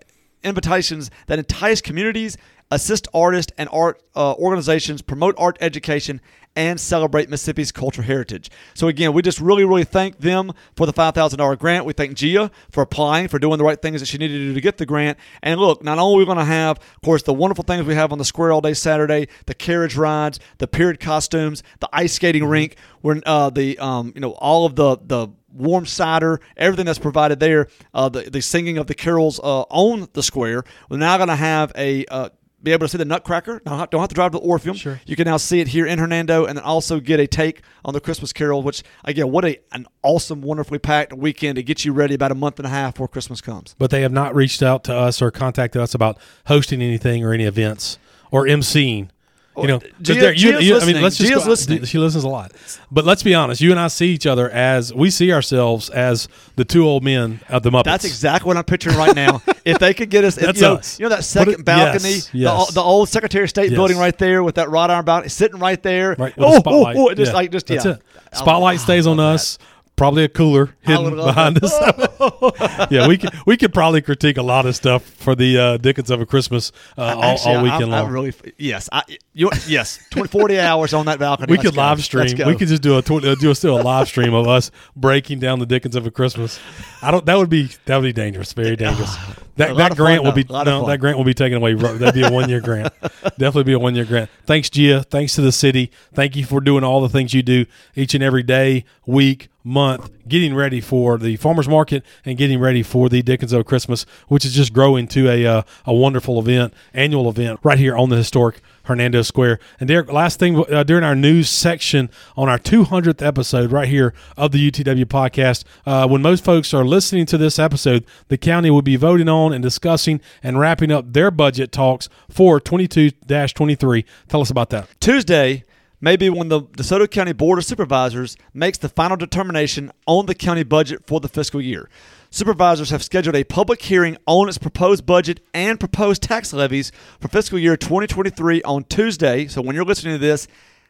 [0.44, 2.36] invitations that entice communities,
[2.70, 6.20] assist artists and art uh, organizations, promote art education,
[6.56, 8.50] and celebrate Mississippi's cultural heritage.
[8.74, 11.84] So again, we just really, really thank them for the five thousand dollar grant.
[11.84, 14.54] We thank Gia for applying, for doing the right things that she needed to do
[14.54, 15.18] to get the grant.
[15.42, 17.94] And look, not only are we going to have, of course, the wonderful things we
[17.94, 22.12] have on the square all day Saturday, the carriage rides, the period costumes, the ice
[22.12, 26.86] skating rink, we're uh, the um, you know all of the the warm cider, everything
[26.86, 30.64] that's provided there, uh, the, the singing of the carols uh, on the square.
[30.88, 32.28] We're now going to have a uh,
[32.64, 33.60] be able to see the Nutcracker.
[33.66, 34.74] Now, don't have to drive to the Orpheum.
[34.74, 34.98] Sure.
[35.04, 37.92] You can now see it here in Hernando, and then also get a take on
[37.92, 38.62] the Christmas Carol.
[38.62, 42.34] Which again, what a an awesome, wonderfully packed weekend to get you ready about a
[42.34, 43.76] month and a half before Christmas comes.
[43.78, 47.32] But they have not reached out to us or contacted us about hosting anything or
[47.32, 47.98] any events
[48.30, 49.10] or emceeing.
[49.56, 51.02] You know, oh, Gia- they're- you- you- I mean, listening.
[51.02, 51.84] let's just Gia's go- listening.
[51.84, 52.50] She listens a lot,
[52.90, 53.60] but let's be honest.
[53.60, 57.38] You and I see each other as we see ourselves as the two old men
[57.48, 57.84] of the Muppets.
[57.84, 59.42] That's exactly what I'm picturing right now.
[59.64, 60.98] if they could get us, if, That's you, know, us.
[60.98, 62.74] you know that second it- balcony, yes, the, yes.
[62.74, 63.74] the old Secretary of State Yes.
[63.78, 66.16] building right there with that wrought iron balcony, sitting right there.
[66.18, 66.36] right.
[66.36, 66.96] With oh, spotlight.
[66.96, 67.92] oh, oh, just Yeah, like just that's yeah.
[67.92, 68.02] it.
[68.32, 69.58] Spotlight ah, stays on us.
[69.96, 71.72] Probably a cooler hidden behind us.
[72.90, 76.10] yeah, we could we could probably critique a lot of stuff for the uh, Dickens
[76.10, 78.06] of a Christmas uh, all, Actually, all weekend I'm, long.
[78.06, 81.48] I'm really yes, I, you, yes, 20, 40 hours on that balcony.
[81.48, 81.82] we Let's could go.
[81.82, 82.26] live stream.
[82.44, 84.72] We could just do a tw- uh, do a, still a live stream of us
[84.96, 86.58] breaking down the Dickens of a Christmas.
[87.00, 87.24] I don't.
[87.24, 88.52] That would be that would be dangerous.
[88.52, 89.14] Very dangerous.
[89.56, 90.52] That, that grant fun, will be though.
[90.52, 90.86] A lot of no.
[90.88, 91.74] That grant will be taken away.
[91.74, 92.92] That'd be a one year grant.
[93.22, 94.28] Definitely be a one year grant.
[94.46, 95.04] Thanks, Gia.
[95.04, 95.92] Thanks to the city.
[96.12, 100.10] Thank you for doing all the things you do each and every day, week, month,
[100.28, 104.44] getting ready for the farmers market and getting ready for the Dickens of Christmas, which
[104.44, 108.16] is just growing to a uh, a wonderful event, annual event right here on the
[108.16, 109.58] historic Hernando Square.
[109.80, 114.14] And Derek, last thing uh, during our news section on our 200th episode right here
[114.36, 118.70] of the UTW podcast, uh, when most folks are listening to this episode, the county
[118.70, 124.04] will be voting on and discussing and wrapping up their budget talks for 22-23.
[124.28, 124.88] Tell us about that.
[125.00, 125.64] Tuesday
[126.04, 130.34] may be when the DeSoto County Board of Supervisors makes the final determination on the
[130.34, 131.88] county budget for the fiscal year.
[132.28, 137.28] Supervisors have scheduled a public hearing on its proposed budget and proposed tax levies for
[137.28, 139.46] fiscal year 2023 on Tuesday.
[139.46, 140.46] So when you're listening to this,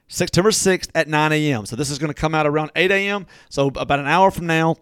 [0.08, 1.64] September 6th at 9 a.m.
[1.64, 3.28] So this is going to come out around 8 a.m.
[3.50, 4.74] So about an hour from now,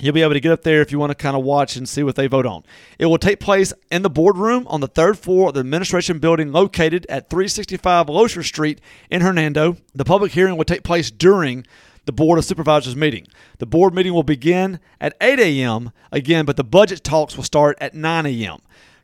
[0.00, 1.88] You'll be able to get up there if you want to kind of watch and
[1.88, 2.62] see what they vote on.
[3.00, 6.52] It will take place in the boardroom on the third floor of the administration building
[6.52, 8.80] located at 365 Losher Street
[9.10, 9.76] in Hernando.
[9.94, 11.66] The public hearing will take place during
[12.04, 13.26] the Board of Supervisors meeting.
[13.58, 15.90] The board meeting will begin at 8 a.m.
[16.12, 18.58] again, but the budget talks will start at 9 a.m.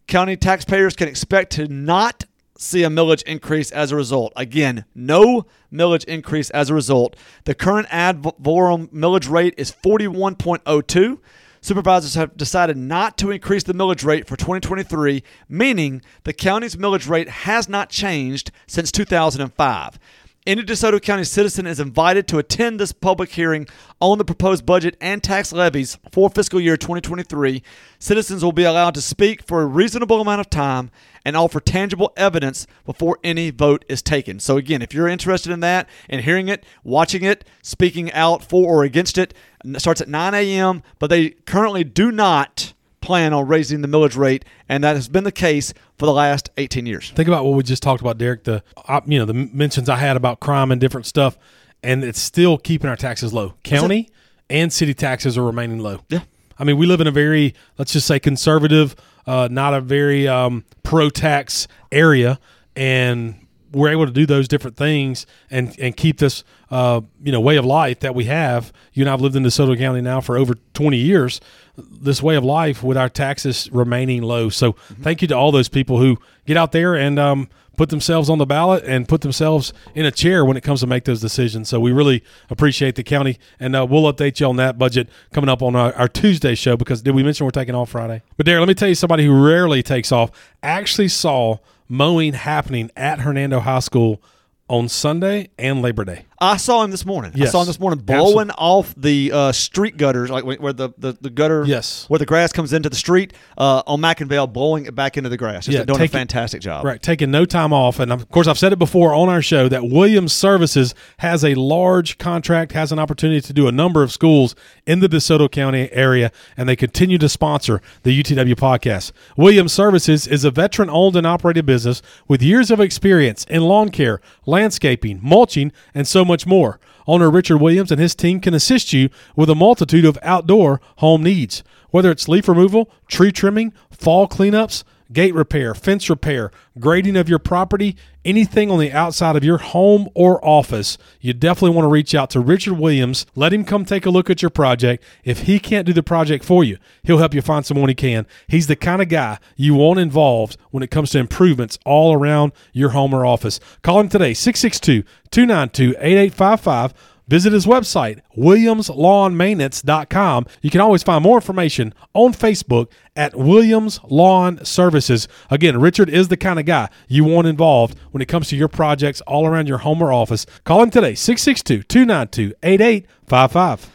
[0.06, 2.24] County taxpayers can expect to not
[2.64, 4.32] see a millage increase as a result.
[4.36, 7.16] Again, no millage increase as a result.
[7.44, 11.18] The current ad valorem millage rate is 41.02.
[11.60, 17.08] Supervisors have decided not to increase the millage rate for 2023, meaning the county's millage
[17.08, 19.98] rate has not changed since 2005.
[20.46, 23.66] Any DeSoto County citizen is invited to attend this public hearing
[23.98, 27.62] on the proposed budget and tax levies for fiscal year 2023.
[27.98, 30.90] Citizens will be allowed to speak for a reasonable amount of time
[31.24, 34.38] and offer tangible evidence before any vote is taken.
[34.38, 38.70] So, again, if you're interested in that and hearing it, watching it, speaking out for
[38.70, 39.32] or against it,
[39.64, 42.73] it starts at 9 a.m., but they currently do not
[43.04, 46.50] plan on raising the millage rate, and that has been the case for the last
[46.56, 47.10] 18 years.
[47.10, 48.44] Think about what we just talked about, Derek.
[48.44, 48.64] The
[49.06, 51.36] you know the mentions I had about crime and different stuff,
[51.82, 53.54] and it's still keeping our taxes low.
[53.62, 54.08] County
[54.48, 56.00] and city taxes are remaining low.
[56.08, 56.20] Yeah.
[56.58, 60.26] I mean, we live in a very let's just say conservative, uh, not a very
[60.26, 62.40] um, pro tax area,
[62.74, 63.43] and
[63.74, 67.56] we're able to do those different things and and keep this uh, you know way
[67.56, 68.72] of life that we have.
[68.92, 71.40] You and I've lived in DeSoto County now for over twenty years.
[71.76, 74.48] This way of life with our taxes remaining low.
[74.48, 78.30] So thank you to all those people who get out there and um, put themselves
[78.30, 81.20] on the ballot and put themselves in a chair when it comes to make those
[81.20, 81.68] decisions.
[81.68, 85.50] So we really appreciate the county, and uh, we'll update you on that budget coming
[85.50, 86.76] up on our, our Tuesday show.
[86.76, 88.22] Because did we mention we're taking off Friday?
[88.36, 90.30] But Darren, let me tell you, somebody who rarely takes off
[90.62, 94.22] actually saw mowing happening at Hernando High School
[94.68, 96.26] on Sunday and Labor Day.
[96.38, 97.32] I saw him this morning.
[97.40, 101.12] I saw him this morning blowing off the uh, street gutters, like where the, the,
[101.20, 102.06] the gutter, Yes.
[102.08, 105.36] where the grass comes into the street uh, on McIngvale, blowing it back into the
[105.36, 105.66] grass.
[105.66, 106.84] Just Yeah, doing a fantastic job.
[106.84, 108.00] Right, taking no time off.
[108.00, 111.54] And of course, I've said it before on our show that Williams Services has a
[111.54, 114.54] large contract, has an opportunity to do a number of schools
[114.86, 119.12] in the DeSoto County area, and they continue to sponsor the UTW podcast.
[119.36, 123.88] Williams Services is a veteran owned and operated business with years of experience in lawn
[123.90, 126.78] care, landscaping, mulching, and so much more.
[127.06, 131.22] Owner Richard Williams and his team can assist you with a multitude of outdoor home
[131.22, 131.62] needs.
[131.90, 137.38] Whether it's leaf removal, tree trimming, fall cleanups, gate repair, fence repair, grading of your
[137.38, 142.14] property, anything on the outside of your home or office, you definitely want to reach
[142.14, 143.26] out to Richard Williams.
[143.34, 145.04] Let him come take a look at your project.
[145.24, 148.26] If he can't do the project for you, he'll help you find someone he can.
[148.46, 152.52] He's the kind of guy you want involved when it comes to improvements all around
[152.72, 153.60] your home or office.
[153.82, 156.94] Call him today, 662 292 8855.
[157.26, 160.46] Visit his website, williamslawnmaintenance.com.
[160.60, 165.26] You can always find more information on Facebook at Williams Lawn Services.
[165.50, 168.68] Again, Richard is the kind of guy you want involved when it comes to your
[168.68, 170.44] projects all around your home or office.
[170.64, 173.90] Call him today, 662 292 8855.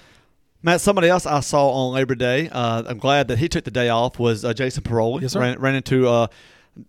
[0.62, 3.72] Matt, somebody else I saw on Labor Day, uh, I'm glad that he took the
[3.72, 5.22] day off, was uh, Jason Paroli.
[5.22, 5.40] Yes, sir.
[5.40, 6.28] Ran, ran into uh,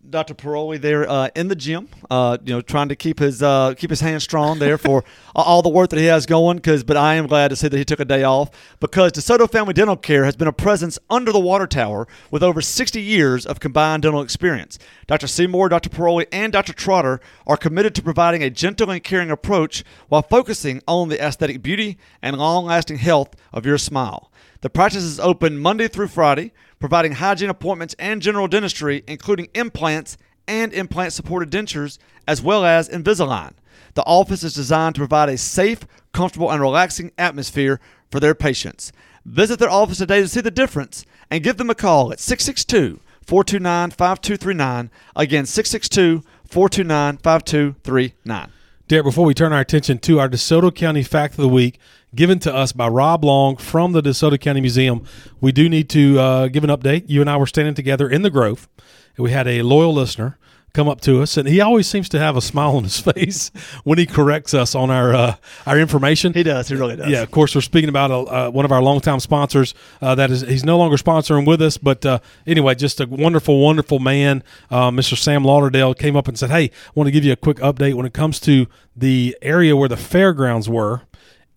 [0.09, 0.35] Dr.
[0.35, 3.91] Paroli there uh, in the gym, uh, you know, trying to keep his uh, keep
[3.91, 6.57] his hands strong there for all the work that he has going.
[6.57, 8.51] Because, but I am glad to see that he took a day off
[8.81, 12.61] because DeSoto Family Dental Care has been a presence under the water tower with over
[12.61, 14.79] 60 years of combined dental experience.
[15.07, 15.27] Dr.
[15.27, 15.91] Seymour, Dr.
[15.91, 16.73] Paroli, and Dr.
[16.73, 21.63] Trotter are committed to providing a gentle and caring approach while focusing on the aesthetic
[21.63, 24.31] beauty and long-lasting health of your smile.
[24.63, 30.17] The practice is open Monday through Friday, providing hygiene appointments and general dentistry, including implants
[30.49, 33.53] and implant supported dentures, as well as Invisalign.
[33.95, 38.93] The office is designed to provide a safe, comfortable, and relaxing atmosphere for their patients.
[39.25, 43.01] Visit their office today to see the difference and give them a call at 662
[43.27, 44.91] 429 5239.
[45.15, 48.53] Again, 662 429 5239.
[48.89, 51.79] Derek, before we turn our attention to our DeSoto County Fact of the Week,
[52.15, 55.05] given to us by Rob Long from the DeSoto County Museum,
[55.41, 57.05] we do need to uh, give an update.
[57.07, 58.69] You and I were standing together in the Grove,
[59.17, 60.39] and we had a loyal listener
[60.73, 63.51] come up to us, and he always seems to have a smile on his face
[63.85, 65.35] when he corrects us on our uh,
[65.67, 66.33] our information.
[66.33, 66.69] He does.
[66.69, 67.09] He really does.
[67.09, 69.75] Yeah, of course, we're speaking about uh, one of our longtime sponsors.
[70.01, 73.61] Uh, that is, he's no longer sponsoring with us, but uh, anyway, just a wonderful,
[73.61, 74.43] wonderful man.
[74.71, 75.17] Uh, Mr.
[75.17, 77.95] Sam Lauderdale came up and said, "Hey, I want to give you a quick update
[77.95, 81.03] when it comes to the area where the fairgrounds were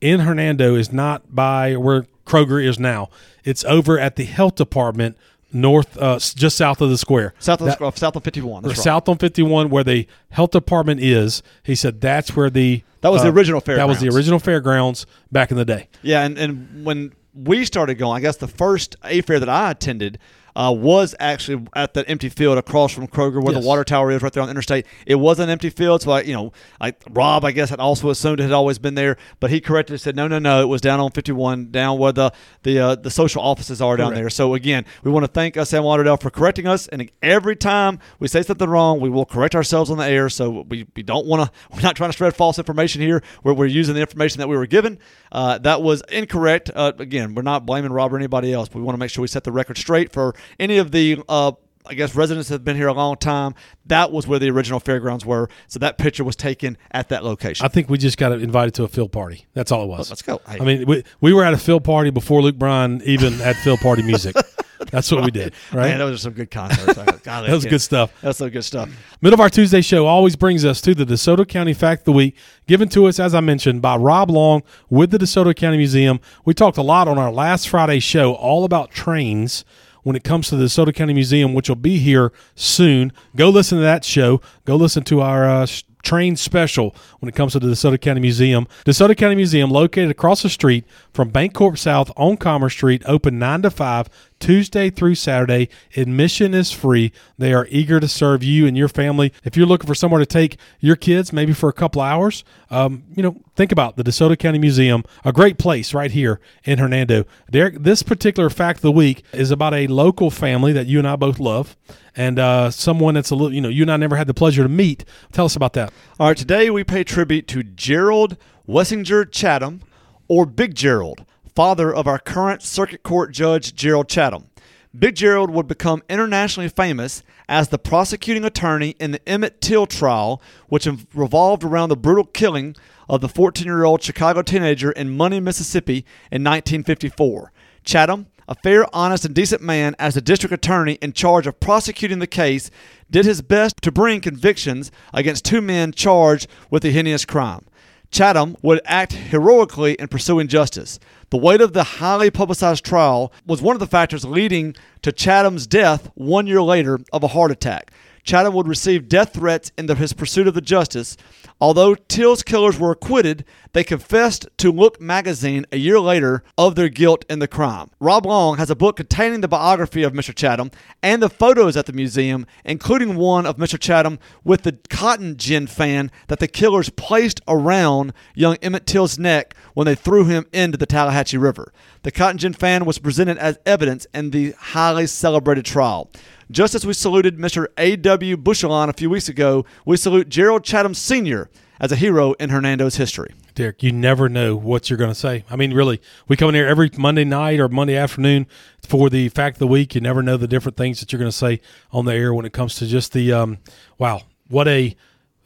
[0.03, 3.09] in Hernando is not by where Kroger is now.
[3.43, 5.17] It's over at the health department."
[5.55, 7.35] North, uh, just south of the square.
[7.37, 8.65] South of, That- the, south of 51.
[8.65, 8.83] or That's right.
[8.83, 13.21] south on 51 where the health department is he said that's where the That was
[13.21, 14.15] the original original that was the fairgrounds.
[14.17, 18.37] original fairgrounds back in the day Yeah, and, and when we started going, I guess
[18.37, 20.17] the first A fair that I attended
[20.55, 23.61] uh, was actually at that empty field across from Kroger, where Yes.
[23.63, 24.85] the water tower is, right there on the interstate.
[25.05, 28.09] It was an empty field, so I, you know, like Rob, I guess, had also
[28.09, 30.67] assumed it had always been there, but he corrected, and said, no, no, no, it
[30.67, 32.31] was down on 51, down where the
[32.63, 34.21] the uh, the social offices are down Correct.
[34.21, 34.29] there.
[34.29, 37.99] So again, we want to thank uh, Sam Lauderdale for correcting us, and every time
[38.19, 40.29] we say something wrong, we will correct ourselves on the air.
[40.29, 41.51] So we, we don't want to.
[41.73, 43.21] We're not trying to spread false information here.
[43.43, 44.99] We're, we're using the information that we were given.
[45.31, 46.69] Uh, that was incorrect.
[46.73, 48.69] Uh, again, we're not blaming Rob or anybody else.
[48.69, 51.21] But we want to make sure we set the record straight for any of the.
[51.27, 51.53] Uh,
[51.85, 53.55] I guess residents have been here a long time.
[53.87, 55.49] That was where the original fairgrounds were.
[55.67, 57.65] So that picture was taken at that location.
[57.65, 60.21] i think we just got invited to a field party that's all it was Let's
[60.21, 60.39] go.
[60.47, 60.59] Hey.
[60.61, 63.79] i mean we, we were at a field party before luke bryan even had field
[63.79, 64.33] party music
[64.91, 66.93] that's what we did right Man, those are some good concerts.
[67.23, 68.89] God, that was good stuff That's some good stuff.
[69.21, 72.11] Middle of our Tuesday show always brings us to the DeSoto County Fact of the
[72.13, 76.19] Week, given to us, as I mentioned, by Rob Long with the DeSoto County Museum.
[76.45, 79.63] We talked a lot on our last Friday show all about trains
[80.03, 83.11] when it comes to the DeSoto County Museum, which will be here soon.
[83.35, 84.41] Go listen to that show.
[84.65, 85.67] Go listen to our uh,
[86.03, 88.67] train special when it comes to the DeSoto County Museum.
[88.85, 93.71] DeSoto County Museum, located across the street from BancorpSouth on Commerce Street, open 9 to
[93.71, 95.69] 5 Tuesday through Saturday.
[95.95, 97.13] Admission is free.
[97.37, 99.31] They are eager to serve you and your family.
[99.45, 103.03] If you're looking for somewhere to take your kids, maybe for a couple hours, um,
[103.15, 107.23] you know, think about the DeSoto County Museum, a great place right here in Hernando.
[107.49, 111.07] Derek, this particular fact of the week is about a local family that you and
[111.07, 111.77] I both love,
[112.15, 114.63] and uh, someone that's a little, you know, you and I never had the pleasure
[114.63, 115.05] to meet.
[115.31, 115.91] Tell us about that.
[116.19, 119.81] All right, today we pay tribute to Gerald Wessinger Chatham,
[120.27, 124.49] or Big Gerald, father of our current Circuit Court Judge Gerald Chatham.
[124.97, 130.41] Big Gerald would become internationally famous as the prosecuting attorney in the Emmett Till trial,
[130.67, 132.75] which revolved around the brutal killing
[133.09, 137.51] of the 14 year old Chicago teenager in Money, Mississippi in 1954.
[137.83, 142.19] Chatham, a fair, honest, and decent man as the district attorney in charge of prosecuting
[142.19, 142.69] the case,
[143.09, 147.65] did his best to bring convictions against two men charged with the heinous crime.
[148.11, 150.99] Chatham would act heroically in pursuing justice.
[151.31, 155.65] The weight of the highly publicized trial was one of the factors leading to Chatham's
[155.65, 157.91] death one year later of a heart attack.
[158.23, 161.17] Chatham would receive death threats in the, his pursuit of the justice.
[161.59, 166.89] Although Till's killers were acquitted, they confessed to Look magazine a year later of their
[166.89, 167.89] guilt in the crime.
[167.99, 170.33] Rob Long has a book containing the biography of Mr.
[170.33, 173.79] Chatham and the photos at the museum, including one of Mr.
[173.79, 179.55] Chatham with the cotton gin fan that the killers placed around young Emmett Till's neck
[179.73, 181.73] when they threw him into the Tallahatchie River.
[182.03, 186.09] The cotton gin fan was presented as evidence in the highly celebrated trial.
[186.53, 187.65] Just as we saluted Mr.
[187.79, 188.37] A.W.
[188.37, 191.49] Bushelon a few weeks ago, we salute Gerald Chatham Sr.
[191.79, 193.33] as a hero in Hernando's history.
[193.55, 195.45] Derek, you never know what you're going to say.
[195.49, 198.45] I mean, really, we come in here every Monday night or Monday afternoon
[198.87, 199.95] for the fact of the week.
[199.95, 201.59] You never know the different things that you're going to say
[201.91, 203.57] on the air when it comes to just the um,
[203.97, 204.95] wow, what a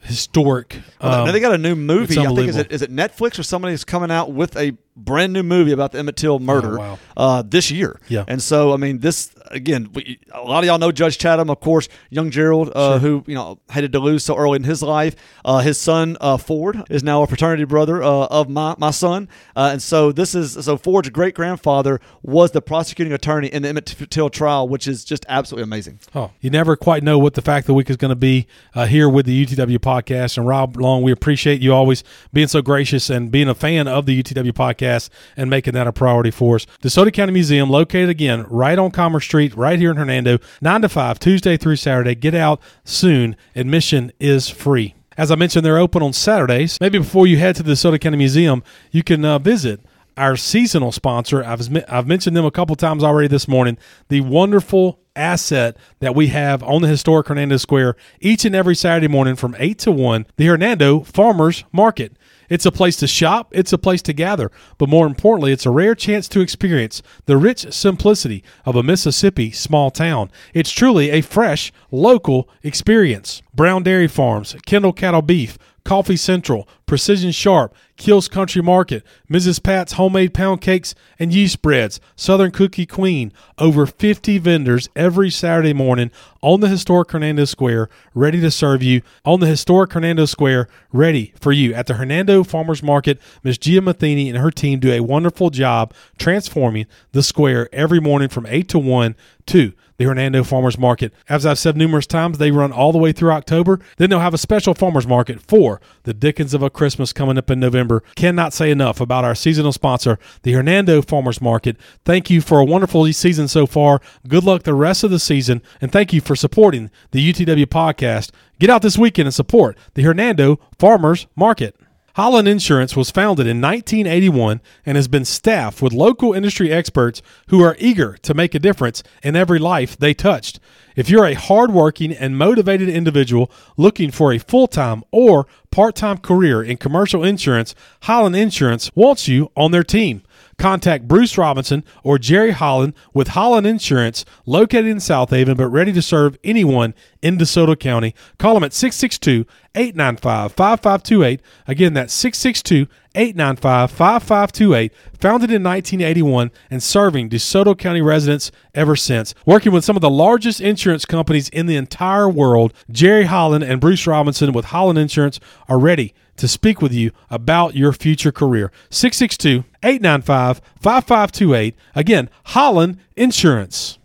[0.00, 0.80] historic.
[1.00, 2.18] Well, Um, now they got a new movie.
[2.18, 5.42] I think is it is it Netflix or somebody's coming out with a brand new
[5.42, 6.98] movie about the Emmett Till murder Oh, wow.
[7.16, 8.00] uh, this year.
[8.08, 8.24] Yeah.
[8.28, 11.60] And so I mean, this again, we, a lot of y'all know Judge Chatham, of
[11.60, 15.14] course, young Gerald, uh, who you know hated to lose so early in his life.
[15.44, 19.28] Uh, his son uh, Ford is now a fraternity brother uh, of my my son,
[19.56, 23.68] uh, and so this is so Ford's great grandfather was the prosecuting attorney in the
[23.68, 26.00] Emmett Till trial, which is just absolutely amazing.
[26.14, 28.46] Oh, you never quite know what the fact of the week is going to be
[28.74, 30.36] uh, here with the UTW podcast.
[30.38, 34.06] And Rob Long, we appreciate you always being so gracious and being a fan of
[34.06, 34.87] the UTW podcast
[35.36, 36.66] and making that a priority for us.
[36.82, 40.88] DeSoto County Museum, located again right on Commerce Street, right here in Hernando, 9 to
[40.88, 42.14] 5, Tuesday through Saturday.
[42.14, 43.36] Get out soon.
[43.54, 44.94] Admission is free.
[45.16, 46.78] As I mentioned, they're open on Saturdays.
[46.80, 48.62] Maybe before you head to the DeSoto County Museum,
[48.92, 49.80] you can uh, visit
[50.16, 51.42] our seasonal sponsor.
[51.44, 53.78] I've I've mentioned them a couple times already this morning.
[54.08, 59.08] The wonderful asset that we have on the historic Hernando Square each and every Saturday
[59.08, 62.16] morning from 8 to 1, the Hernando Farmers Market.
[62.48, 65.70] It's a place to shop, it's a place to gather, but more importantly, it's a
[65.70, 70.30] rare chance to experience the rich simplicity of a Mississippi small town.
[70.54, 73.42] It's truly a fresh, local experience.
[73.54, 75.58] Brown Dairy Farms, Kendall Cattle Beef,
[75.88, 79.62] Coffee Central, Precision Sharp, Kills Country Market, Mrs.
[79.62, 83.32] Pat's Homemade Pound Cakes and Yeast Breads, Southern Cookie Queen.
[83.56, 86.10] Over 50 vendors every Saturday morning
[86.42, 91.32] on the historic Hernando Square, ready to serve you on the historic Hernando Square, ready
[91.40, 93.18] for you at the Hernando Farmers Market.
[93.42, 98.28] Miss Gia Matheny and her team do a wonderful job transforming the square every morning
[98.28, 99.16] from 8 to 1
[99.46, 101.12] to the Hernando Farmers Market.
[101.28, 103.80] As I've said numerous times, they run all the way through October.
[103.96, 107.50] Then they'll have a special farmers market for the Dickens of a Christmas coming up
[107.50, 108.02] in November.
[108.14, 111.76] Cannot say enough about our seasonal sponsor, the Hernando Farmers Market.
[112.04, 114.00] Thank you for a wonderful season so far.
[114.26, 118.30] Good luck the rest of the season, and thank you for supporting the UTW podcast.
[118.60, 121.74] Get out this weekend and support the Hernando Farmers Market.
[122.18, 127.62] Holland Insurance was founded in 1981 and has been staffed with local industry experts who
[127.62, 130.58] are eager to make a difference in every life they touched.
[130.96, 136.18] If you're a hardworking and motivated individual looking for a full time or part time
[136.18, 140.22] career in commercial insurance, Holland Insurance wants you on their team.
[140.58, 146.02] Contact Bruce Robinson or Jerry Holland with Holland Insurance, located in Southaven but ready to
[146.02, 148.14] serve anyone in DeSoto County.
[148.38, 151.40] Call them at 662 895 5528.
[151.66, 154.92] Again, that's 662 895 5528.
[155.20, 159.34] Founded in 1981 and serving DeSoto County residents ever since.
[159.44, 163.80] Working with some of the largest insurance companies in the entire world, Jerry Holland and
[163.80, 168.70] Bruce Robinson with Holland Insurance are ready to speak with you about your future career.
[168.90, 171.74] 662 895 5528.
[171.94, 173.97] Again, Holland Insurance.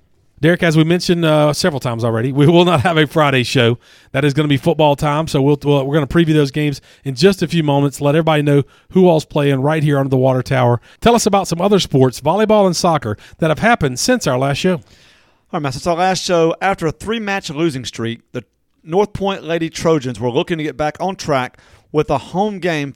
[0.43, 3.79] Derek, as we mentioned uh, several times already, we will not have a Friday show.
[4.11, 5.25] That is going to be football time.
[5.29, 8.01] So we'll, we'll, we're going to preview those games in just a few moments.
[8.01, 10.81] Let everybody know who all's playing right here under the water tower.
[10.99, 14.57] Tell us about some other sports, volleyball and soccer, that have happened since our last
[14.57, 14.73] show.
[14.73, 14.81] All
[15.53, 15.71] right, man.
[15.71, 18.43] Since our last show, after a three-match losing streak, the
[18.83, 21.57] North Point Lady Trojans were looking to get back on track
[21.93, 22.95] with a home game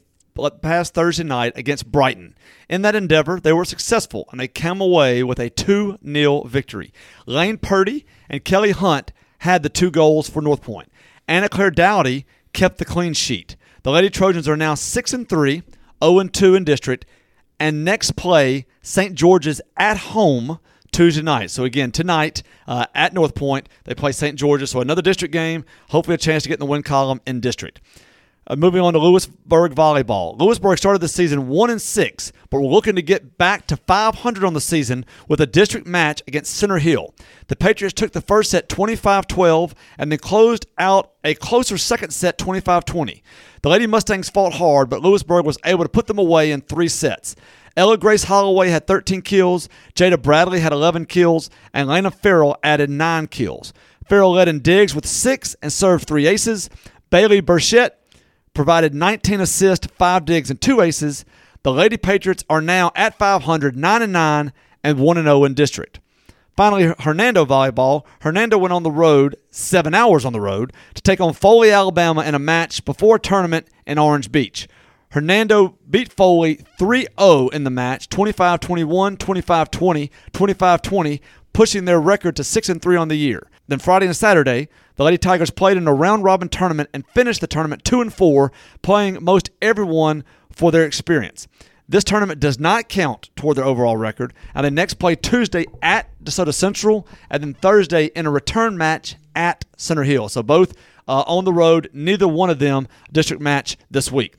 [0.61, 2.35] past Thursday night against Brighton.
[2.69, 6.93] In that endeavor, they were successful and they came away with a 2 0 victory.
[7.25, 10.91] Lane Purdy and Kelly Hunt had the two goals for North Point.
[11.27, 13.55] Anna Claire Dowdy kept the clean sheet.
[13.83, 15.63] The Lady Trojans are now 6 and 3,
[16.03, 17.05] 0 and 2 in district,
[17.59, 19.15] and next play St.
[19.15, 20.59] George's at home
[20.91, 21.51] Tuesday night.
[21.51, 24.37] So again, tonight uh, at North Point, they play St.
[24.37, 24.71] George's.
[24.71, 25.63] So another district game.
[25.89, 27.81] Hopefully, a chance to get in the win column in district.
[28.49, 30.39] Uh, moving on to Lewisburg volleyball.
[30.39, 34.45] Lewisburg started the season one and six, but we're looking to get back to 500
[34.45, 37.13] on the season with a district match against Center Hill.
[37.47, 42.37] The Patriots took the first set 25-12 and then closed out a closer second set
[42.37, 43.21] 25-20.
[43.63, 46.87] The Lady Mustangs fought hard, but Lewisburg was able to put them away in three
[46.87, 47.35] sets.
[47.75, 52.89] Ella Grace Holloway had 13 kills, Jada Bradley had 11 kills, and Lena Farrell added
[52.89, 53.73] 9 kills.
[54.07, 56.69] Farrell led in digs with 6 and served 3 aces.
[57.09, 57.91] Bailey Burchett
[58.57, 61.23] provided 19 assists, 5 digs, and 2 aces.
[61.61, 64.51] The Lady Patriots are now at 500, 9 and 9,
[64.83, 65.99] and 1 0 in district.
[66.55, 68.03] Finally, Hernando volleyball.
[68.21, 72.23] Hernando went on the road, seven hours on the road, to take on Foley, Alabama
[72.23, 74.67] in a match before a tournament in Orange Beach.
[75.11, 81.21] Hernando beat Foley 3 0 in the match, 25 21, 25 20, 25 20,
[81.53, 83.47] pushing their record to 6 and 3 on the year.
[83.67, 87.41] Then Friday and Saturday, the Lady Tigers played in a round robin tournament and finished
[87.41, 88.51] the tournament 2 and 4,
[88.81, 91.47] playing most everyone for their experience.
[91.89, 96.09] This tournament does not count toward their overall record, and they next play Tuesday at
[96.21, 100.27] DeSoto Central, and then Thursday in a return match at Center Hill.
[100.27, 100.73] So both
[101.07, 104.35] uh, on the road, neither one of them district match this week.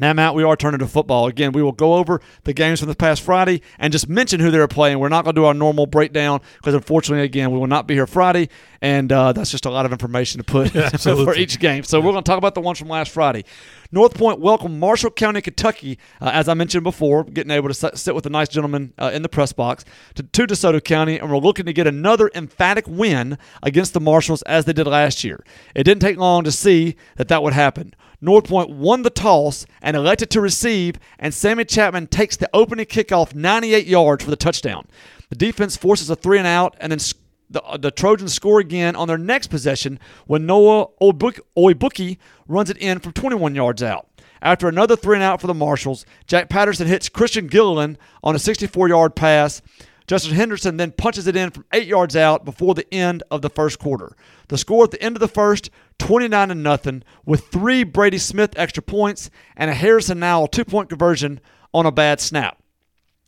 [0.00, 1.26] Now, Matt, we are turning to football.
[1.26, 4.50] Again, we will go over the games from this past Friday and just mention who
[4.50, 4.98] they're playing.
[4.98, 7.92] We're not going to do our normal breakdown because, unfortunately, again, we will not be
[7.92, 8.48] here Friday,
[8.80, 10.70] and uh, that's just a lot of information to put
[11.02, 11.84] for each game.
[11.84, 13.44] So we're going to talk about the ones from last Friday.
[13.92, 18.14] North Point welcome Marshall County, Kentucky, uh, as I mentioned before, getting able to sit
[18.14, 19.84] with a nice gentleman uh, in the press box
[20.14, 24.40] to, to DeSoto County, and we're looking to get another emphatic win against the Marshalls
[24.42, 25.44] as they did last year.
[25.74, 27.94] It didn't take long to see that that would happen.
[28.20, 32.86] North Point won the toss and elected to receive, and Sammy Chapman takes the opening
[32.86, 34.86] kickoff 98 yards for the touchdown.
[35.30, 36.98] The defense forces a three and out, and then
[37.48, 42.76] the, uh, the Trojans score again on their next possession when Noah Oibuki runs it
[42.78, 44.06] in from 21 yards out.
[44.42, 48.38] After another three and out for the Marshalls, Jack Patterson hits Christian Gilliland on a
[48.38, 49.60] 64 yard pass.
[50.10, 53.48] Justin Henderson then punches it in from eight yards out before the end of the
[53.48, 54.16] first quarter.
[54.48, 58.52] The score at the end of the first, 29 to nothing, with three Brady Smith
[58.56, 61.38] extra points and a Harrison Nowell two point conversion
[61.72, 62.60] on a bad snap.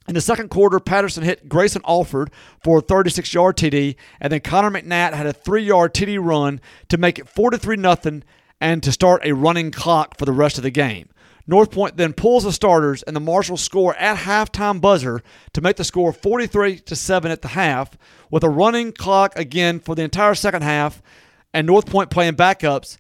[0.09, 2.33] In the second quarter, Patterson hit Grayson Alford
[2.64, 6.61] for a 36 yard TD, and then Connor McNatt had a three yard TD run
[6.89, 8.22] to make it 43 0
[8.61, 11.11] and to start a running clock for the rest of the game.
[11.47, 15.22] North Point then pulls the starters, and the Marshalls score at halftime buzzer
[15.53, 17.97] to make the score 43 to 7 at the half,
[18.30, 21.03] with a running clock again for the entire second half,
[21.53, 22.99] and North Point playing backups.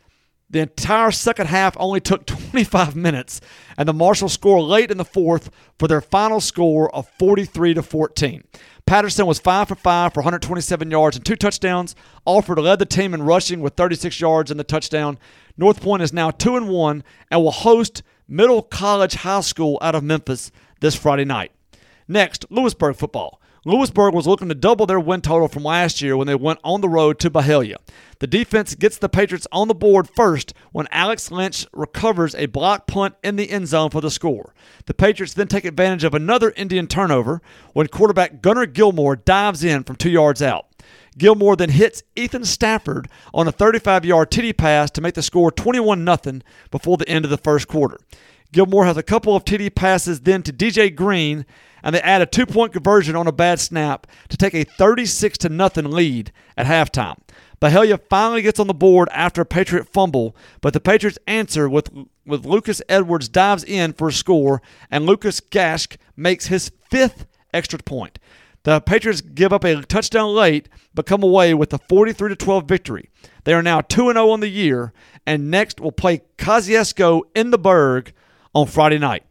[0.50, 3.40] The entire second half only took 25 minutes,
[3.78, 7.82] and the Marshalls score late in the fourth for their final score of 43 to
[7.82, 8.44] 14.
[8.84, 11.94] Patterson was 5 for 5 for 127 yards and two touchdowns.
[12.26, 15.18] Alford led the team in rushing with 36 yards and the touchdown.
[15.56, 18.02] North Point is now 2 and 1 and will host
[18.32, 21.52] Middle College High School out of Memphis this Friday night.
[22.08, 23.38] Next, Lewisburg football.
[23.66, 26.80] Lewisburg was looking to double their win total from last year when they went on
[26.80, 27.76] the road to Byhalia.
[28.20, 32.86] The defense gets the Patriots on the board first when Alex Lynch recovers a block
[32.86, 34.54] punt in the end zone for the score.
[34.86, 37.42] The Patriots then take advantage of another Indian turnover
[37.74, 40.68] when quarterback Gunnar Gilmore dives in from two yards out.
[41.18, 45.50] Gilmore then hits Ethan Stafford on a 35 yard TD pass to make the score
[45.50, 46.40] 21 0
[46.70, 47.98] before the end of the first quarter.
[48.52, 51.46] Gilmore has a couple of TD passes then to DJ Green,
[51.82, 55.38] and they add a two point conversion on a bad snap to take a 36
[55.40, 55.58] 0
[55.88, 57.18] lead at halftime.
[57.60, 61.90] Byhalia finally gets on the board after a Patriot fumble, but the Patriots answer with,
[62.26, 64.60] with Lucas Edwards dives in for a score,
[64.90, 68.18] and Lucas Gask makes his fifth extra point.
[68.64, 73.10] The Patriots give up a touchdown late, but come away with a 43 12 victory.
[73.44, 74.92] They are now 2 0 on the year,
[75.26, 78.12] and next will play Kosciusko in the Berg
[78.54, 79.24] on Friday night.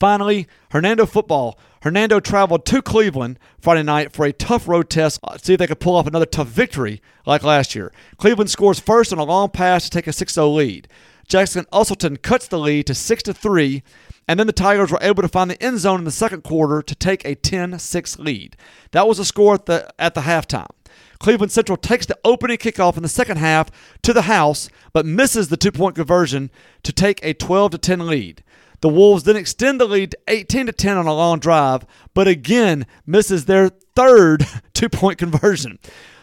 [0.00, 1.58] Finally, Hernando football.
[1.82, 5.20] Hernando traveled to Cleveland Friday night for a tough road test.
[5.24, 7.92] Uh, see if they could pull off another tough victory like last year.
[8.16, 10.88] Cleveland scores first on a long pass to take a 6 0 lead.
[11.28, 13.82] Jackson Usselton cuts the lead to 6 3
[14.28, 16.82] and then the Tigers were able to find the end zone in the second quarter
[16.82, 18.56] to take a 10-6 lead.
[18.92, 20.70] That was the score at the at the halftime.
[21.18, 23.70] Cleveland Central takes the opening kickoff in the second half
[24.02, 26.50] to the house, but misses the two-point conversion
[26.82, 28.42] to take a 12 10 lead.
[28.80, 32.26] The Wolves then extend the lead to 18 to 10 on a long drive, but
[32.26, 35.78] again misses their third two-point conversion.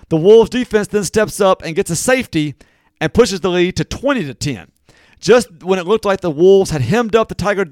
[0.09, 2.55] The Wolves defense then steps up and gets a safety
[2.99, 4.71] and pushes the lead to 20 to 10.
[5.19, 7.67] Just when it looked like the Wolves had hemmed up the Tiger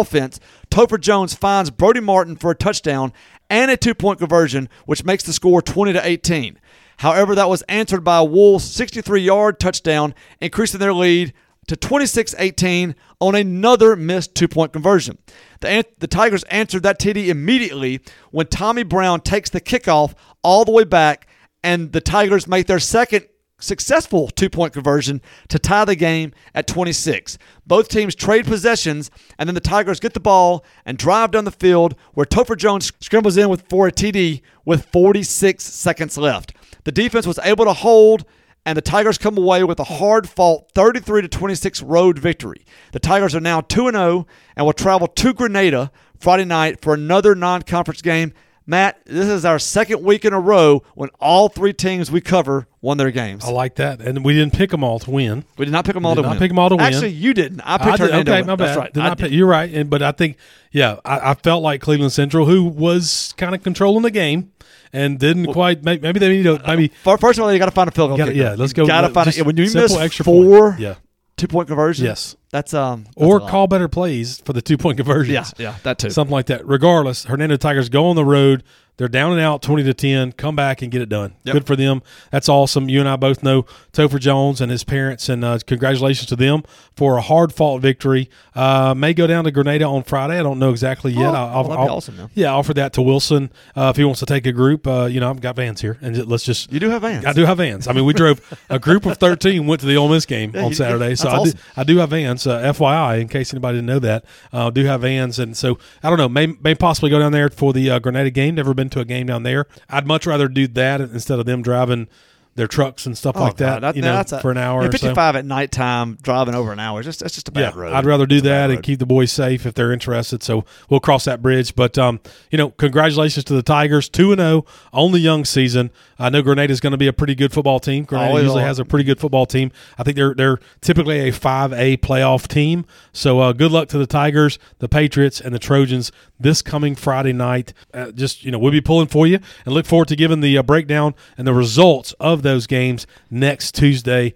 [0.00, 0.40] offense,
[0.70, 3.12] Topher Jones finds Brody Martin for a touchdown
[3.50, 6.58] and a two point conversion, which makes the score 20 to 18.
[6.98, 11.32] However, that was answered by a Wolves 63 yard touchdown, increasing their lead
[11.66, 15.18] to 26 18 on another missed two point conversion.
[15.60, 20.72] The, the Tigers answered that TD immediately when Tommy Brown takes the kickoff all the
[20.72, 21.28] way back,
[21.62, 23.26] and the Tigers make their second
[23.62, 27.38] successful two point conversion to tie the game at 26.
[27.66, 31.50] Both teams trade possessions, and then the Tigers get the ball and drive down the
[31.50, 36.54] field where Topher Jones scrambles in with for a TD with 46 seconds left.
[36.84, 38.24] The defense was able to hold
[38.64, 42.64] and the Tigers come away with a hard fought 33 26 road victory.
[42.92, 47.34] The Tigers are now 2 0 and will travel to Grenada Friday night for another
[47.34, 48.32] non conference game
[48.66, 52.68] Matt, this is our second week in a row when all three teams we cover
[52.80, 53.44] won their games.
[53.44, 55.44] I like that, and we didn't pick them all to win.
[55.56, 56.38] we did not pick them all to not win.
[56.38, 56.84] pick 'em all to win.
[56.86, 57.60] Actually, you didn't.
[57.64, 58.32] I picked I did, Hernando.
[58.32, 58.66] okay, my bad.
[58.68, 58.92] That's right.
[58.92, 60.36] Did I pick- you're right, and, but I think,
[60.70, 64.52] yeah, I, I felt like Cleveland Central, who was kind of controlling the game
[64.92, 65.82] and didn't quite.
[65.82, 66.88] Maybe, maybe they need to maybe.
[67.02, 68.86] Fir- First of all, you got to find a field goal Gotta, yeah, let's go.
[68.86, 70.46] Got to find it when you miss extra point.
[70.46, 70.94] four Yeah.
[71.36, 72.04] two point conversions.
[72.06, 72.36] Yes.
[72.52, 75.52] That's um that's Or call better plays for the two point conversions.
[75.58, 76.10] Yeah, yeah, that too.
[76.10, 76.64] something like that.
[76.64, 78.62] Regardless, Hernando Tigers go on the road.
[79.02, 80.30] They're down and out, twenty to ten.
[80.30, 81.34] Come back and get it done.
[81.42, 81.52] Yep.
[81.54, 82.02] Good for them.
[82.30, 82.88] That's awesome.
[82.88, 86.62] You and I both know Topher Jones and his parents, and uh, congratulations to them
[86.94, 88.30] for a hard fought victory.
[88.54, 90.38] Uh, may go down to Grenada on Friday.
[90.38, 91.30] I don't know exactly yet.
[91.30, 92.30] Oh, I'll, that'd I'll- awesome, man.
[92.34, 94.86] Yeah, offer that to Wilson uh, if he wants to take a group.
[94.86, 97.26] Uh, you know, I've got vans here, and let's just You do have vans.
[97.26, 97.88] I do have vans.
[97.88, 98.40] I mean, we drove
[98.70, 101.38] a group of thirteen went to the Ole Miss game Yeah, on Saturday, so I
[101.38, 101.56] awesome.
[101.56, 102.46] do I do have vans.
[102.46, 106.08] Uh, FYI, in case anybody didn't know that, uh, do have vans, and so I
[106.08, 106.28] don't know.
[106.28, 108.54] May, may possibly go down there for the uh, Grenada game.
[108.54, 109.66] Never been to a game down there.
[109.90, 112.08] I'd much rather do that instead of them driving
[112.54, 113.96] their trucks and stuff Oh, like that.
[113.96, 114.98] You know, that's a- for an hour yeah, or so.
[115.06, 117.00] 55 at nighttime driving over an hour.
[117.00, 117.94] It's just that's just a bad Yeah, road.
[117.94, 120.42] I'd rather do It's that and keep the boys safe if they're interested.
[120.42, 121.74] So we'll cross that bridge.
[121.74, 122.20] But um,
[122.50, 125.90] you know, congratulations to the Tigers, two and zero on the young season.
[126.18, 128.04] I know Grenada is going to be a pretty good football team.
[128.04, 128.66] Grenada Always usually are.
[128.66, 129.72] has a pretty good football team.
[129.96, 132.84] I think they're they're typically a five A playoff team.
[133.14, 136.12] So uh, good luck to the Tigers, the Patriots, and the Trojans
[136.42, 137.72] this coming Friday night.
[137.92, 140.58] Uh, just you know, we'll be pulling for you and look forward to giving the
[140.58, 144.34] uh, breakdown and the results of those games next Tuesday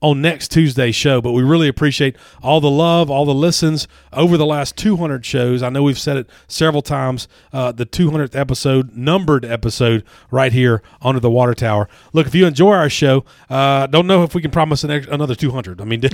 [0.00, 1.20] on next Tuesday's show.
[1.20, 5.62] But we really appreciate all the love, all the listens over the last 200 shows.
[5.62, 7.26] I know we've said it several times.
[7.52, 11.88] Uh, the 200th episode, numbered episode, right here under the water tower.
[12.12, 15.08] Look, if you enjoy our show, uh, don't know if we can promise an ex-
[15.08, 15.80] another 200.
[15.80, 16.02] I mean,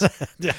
[0.38, 0.52] Yeah,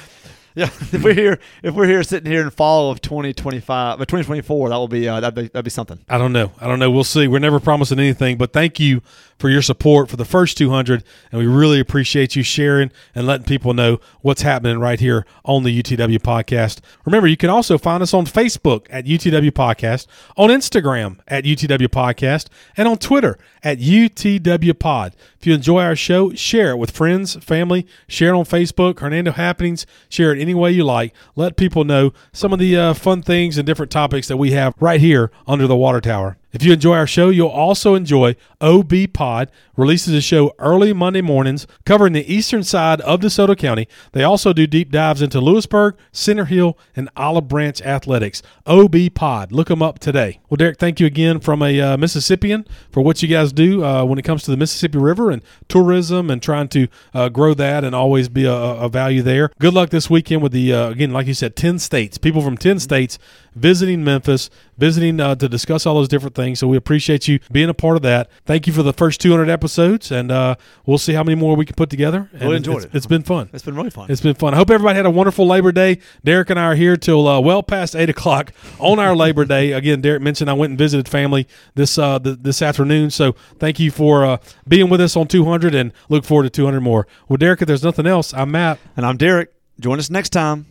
[0.56, 4.76] if we're here, if we're here sitting here in fall of 2025, uh, 2024, that
[4.76, 5.98] will be uh, that'd be that'd be something.
[6.08, 6.52] I don't know.
[6.60, 6.90] I don't know.
[6.90, 7.28] We'll see.
[7.28, 9.02] We're never promising anything, but thank you
[9.40, 13.46] for your support for the first 200, and we really appreciate you sharing and letting
[13.46, 16.80] people know what's happening right here on the UTW podcast.
[17.06, 21.88] Remember, you can also find us on Facebook at UTW Podcast, on Instagram at UTW
[21.88, 25.16] Podcast, and on Twitter at UTW Pod.
[25.38, 29.32] If you enjoy our show, share it with friends, family, share it on Facebook, Hernando
[29.32, 31.14] Happenings, share it any way you like.
[31.34, 34.74] Let people know some of the uh, fun things and different topics that we have
[34.78, 36.36] right here under the water tower.
[36.52, 41.20] If you enjoy our show, you'll also enjoy OB Pod, releases a show early Monday
[41.20, 43.86] mornings covering the eastern side of DeSoto County.
[44.12, 48.42] They also do deep dives into Lewisburg, Center Hill, and Olive Branch athletics.
[48.66, 50.40] OB Pod, look them up today.
[50.50, 54.04] Well, Derek, thank you again from a uh, Mississippian for what you guys do uh,
[54.04, 57.84] when it comes to the Mississippi River and tourism and trying to uh, grow that
[57.84, 59.50] and always be a, a value there.
[59.60, 62.56] Good luck this weekend with the, uh, again, like you said, 10 states, people from
[62.56, 63.18] 10 states
[63.54, 66.39] visiting Memphis, visiting uh, to discuss all those different things.
[66.54, 68.30] So we appreciate you being a part of that.
[68.46, 70.54] Thank you for the first 200 episodes, and uh,
[70.86, 72.28] we'll see how many more we can put together.
[72.32, 72.94] And Really enjoyed it's, it.
[72.94, 73.50] It's been fun.
[73.52, 74.10] It's been really fun.
[74.10, 74.54] It's been fun.
[74.54, 75.98] I hope everybody had a wonderful Labor Day.
[76.24, 79.72] Derek and I are here till uh, well past eight o'clock on our Labor Day.
[79.72, 83.10] Again, Derek mentioned I went and visited family this uh, th- this afternoon.
[83.10, 86.80] So thank you for uh, being with us on 200 and look forward to 200
[86.80, 87.06] more.
[87.28, 88.78] Well, Derek, if there's nothing else, I'm Matt.
[88.96, 89.52] and I'm Derek.
[89.78, 90.66] Join us next time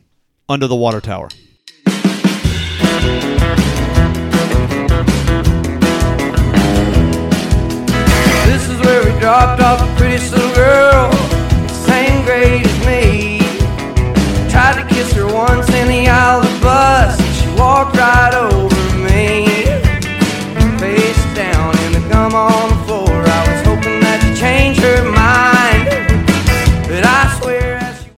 [0.48, 1.30] under the water tower.
[8.80, 11.12] Is where we dropped off the prettiest little girl,
[11.70, 13.40] same grade as me.
[14.50, 18.98] Tried to kiss her once in the aisle of the bus, she walked right over
[18.98, 19.46] me.
[20.80, 22.69] Face down in the gum on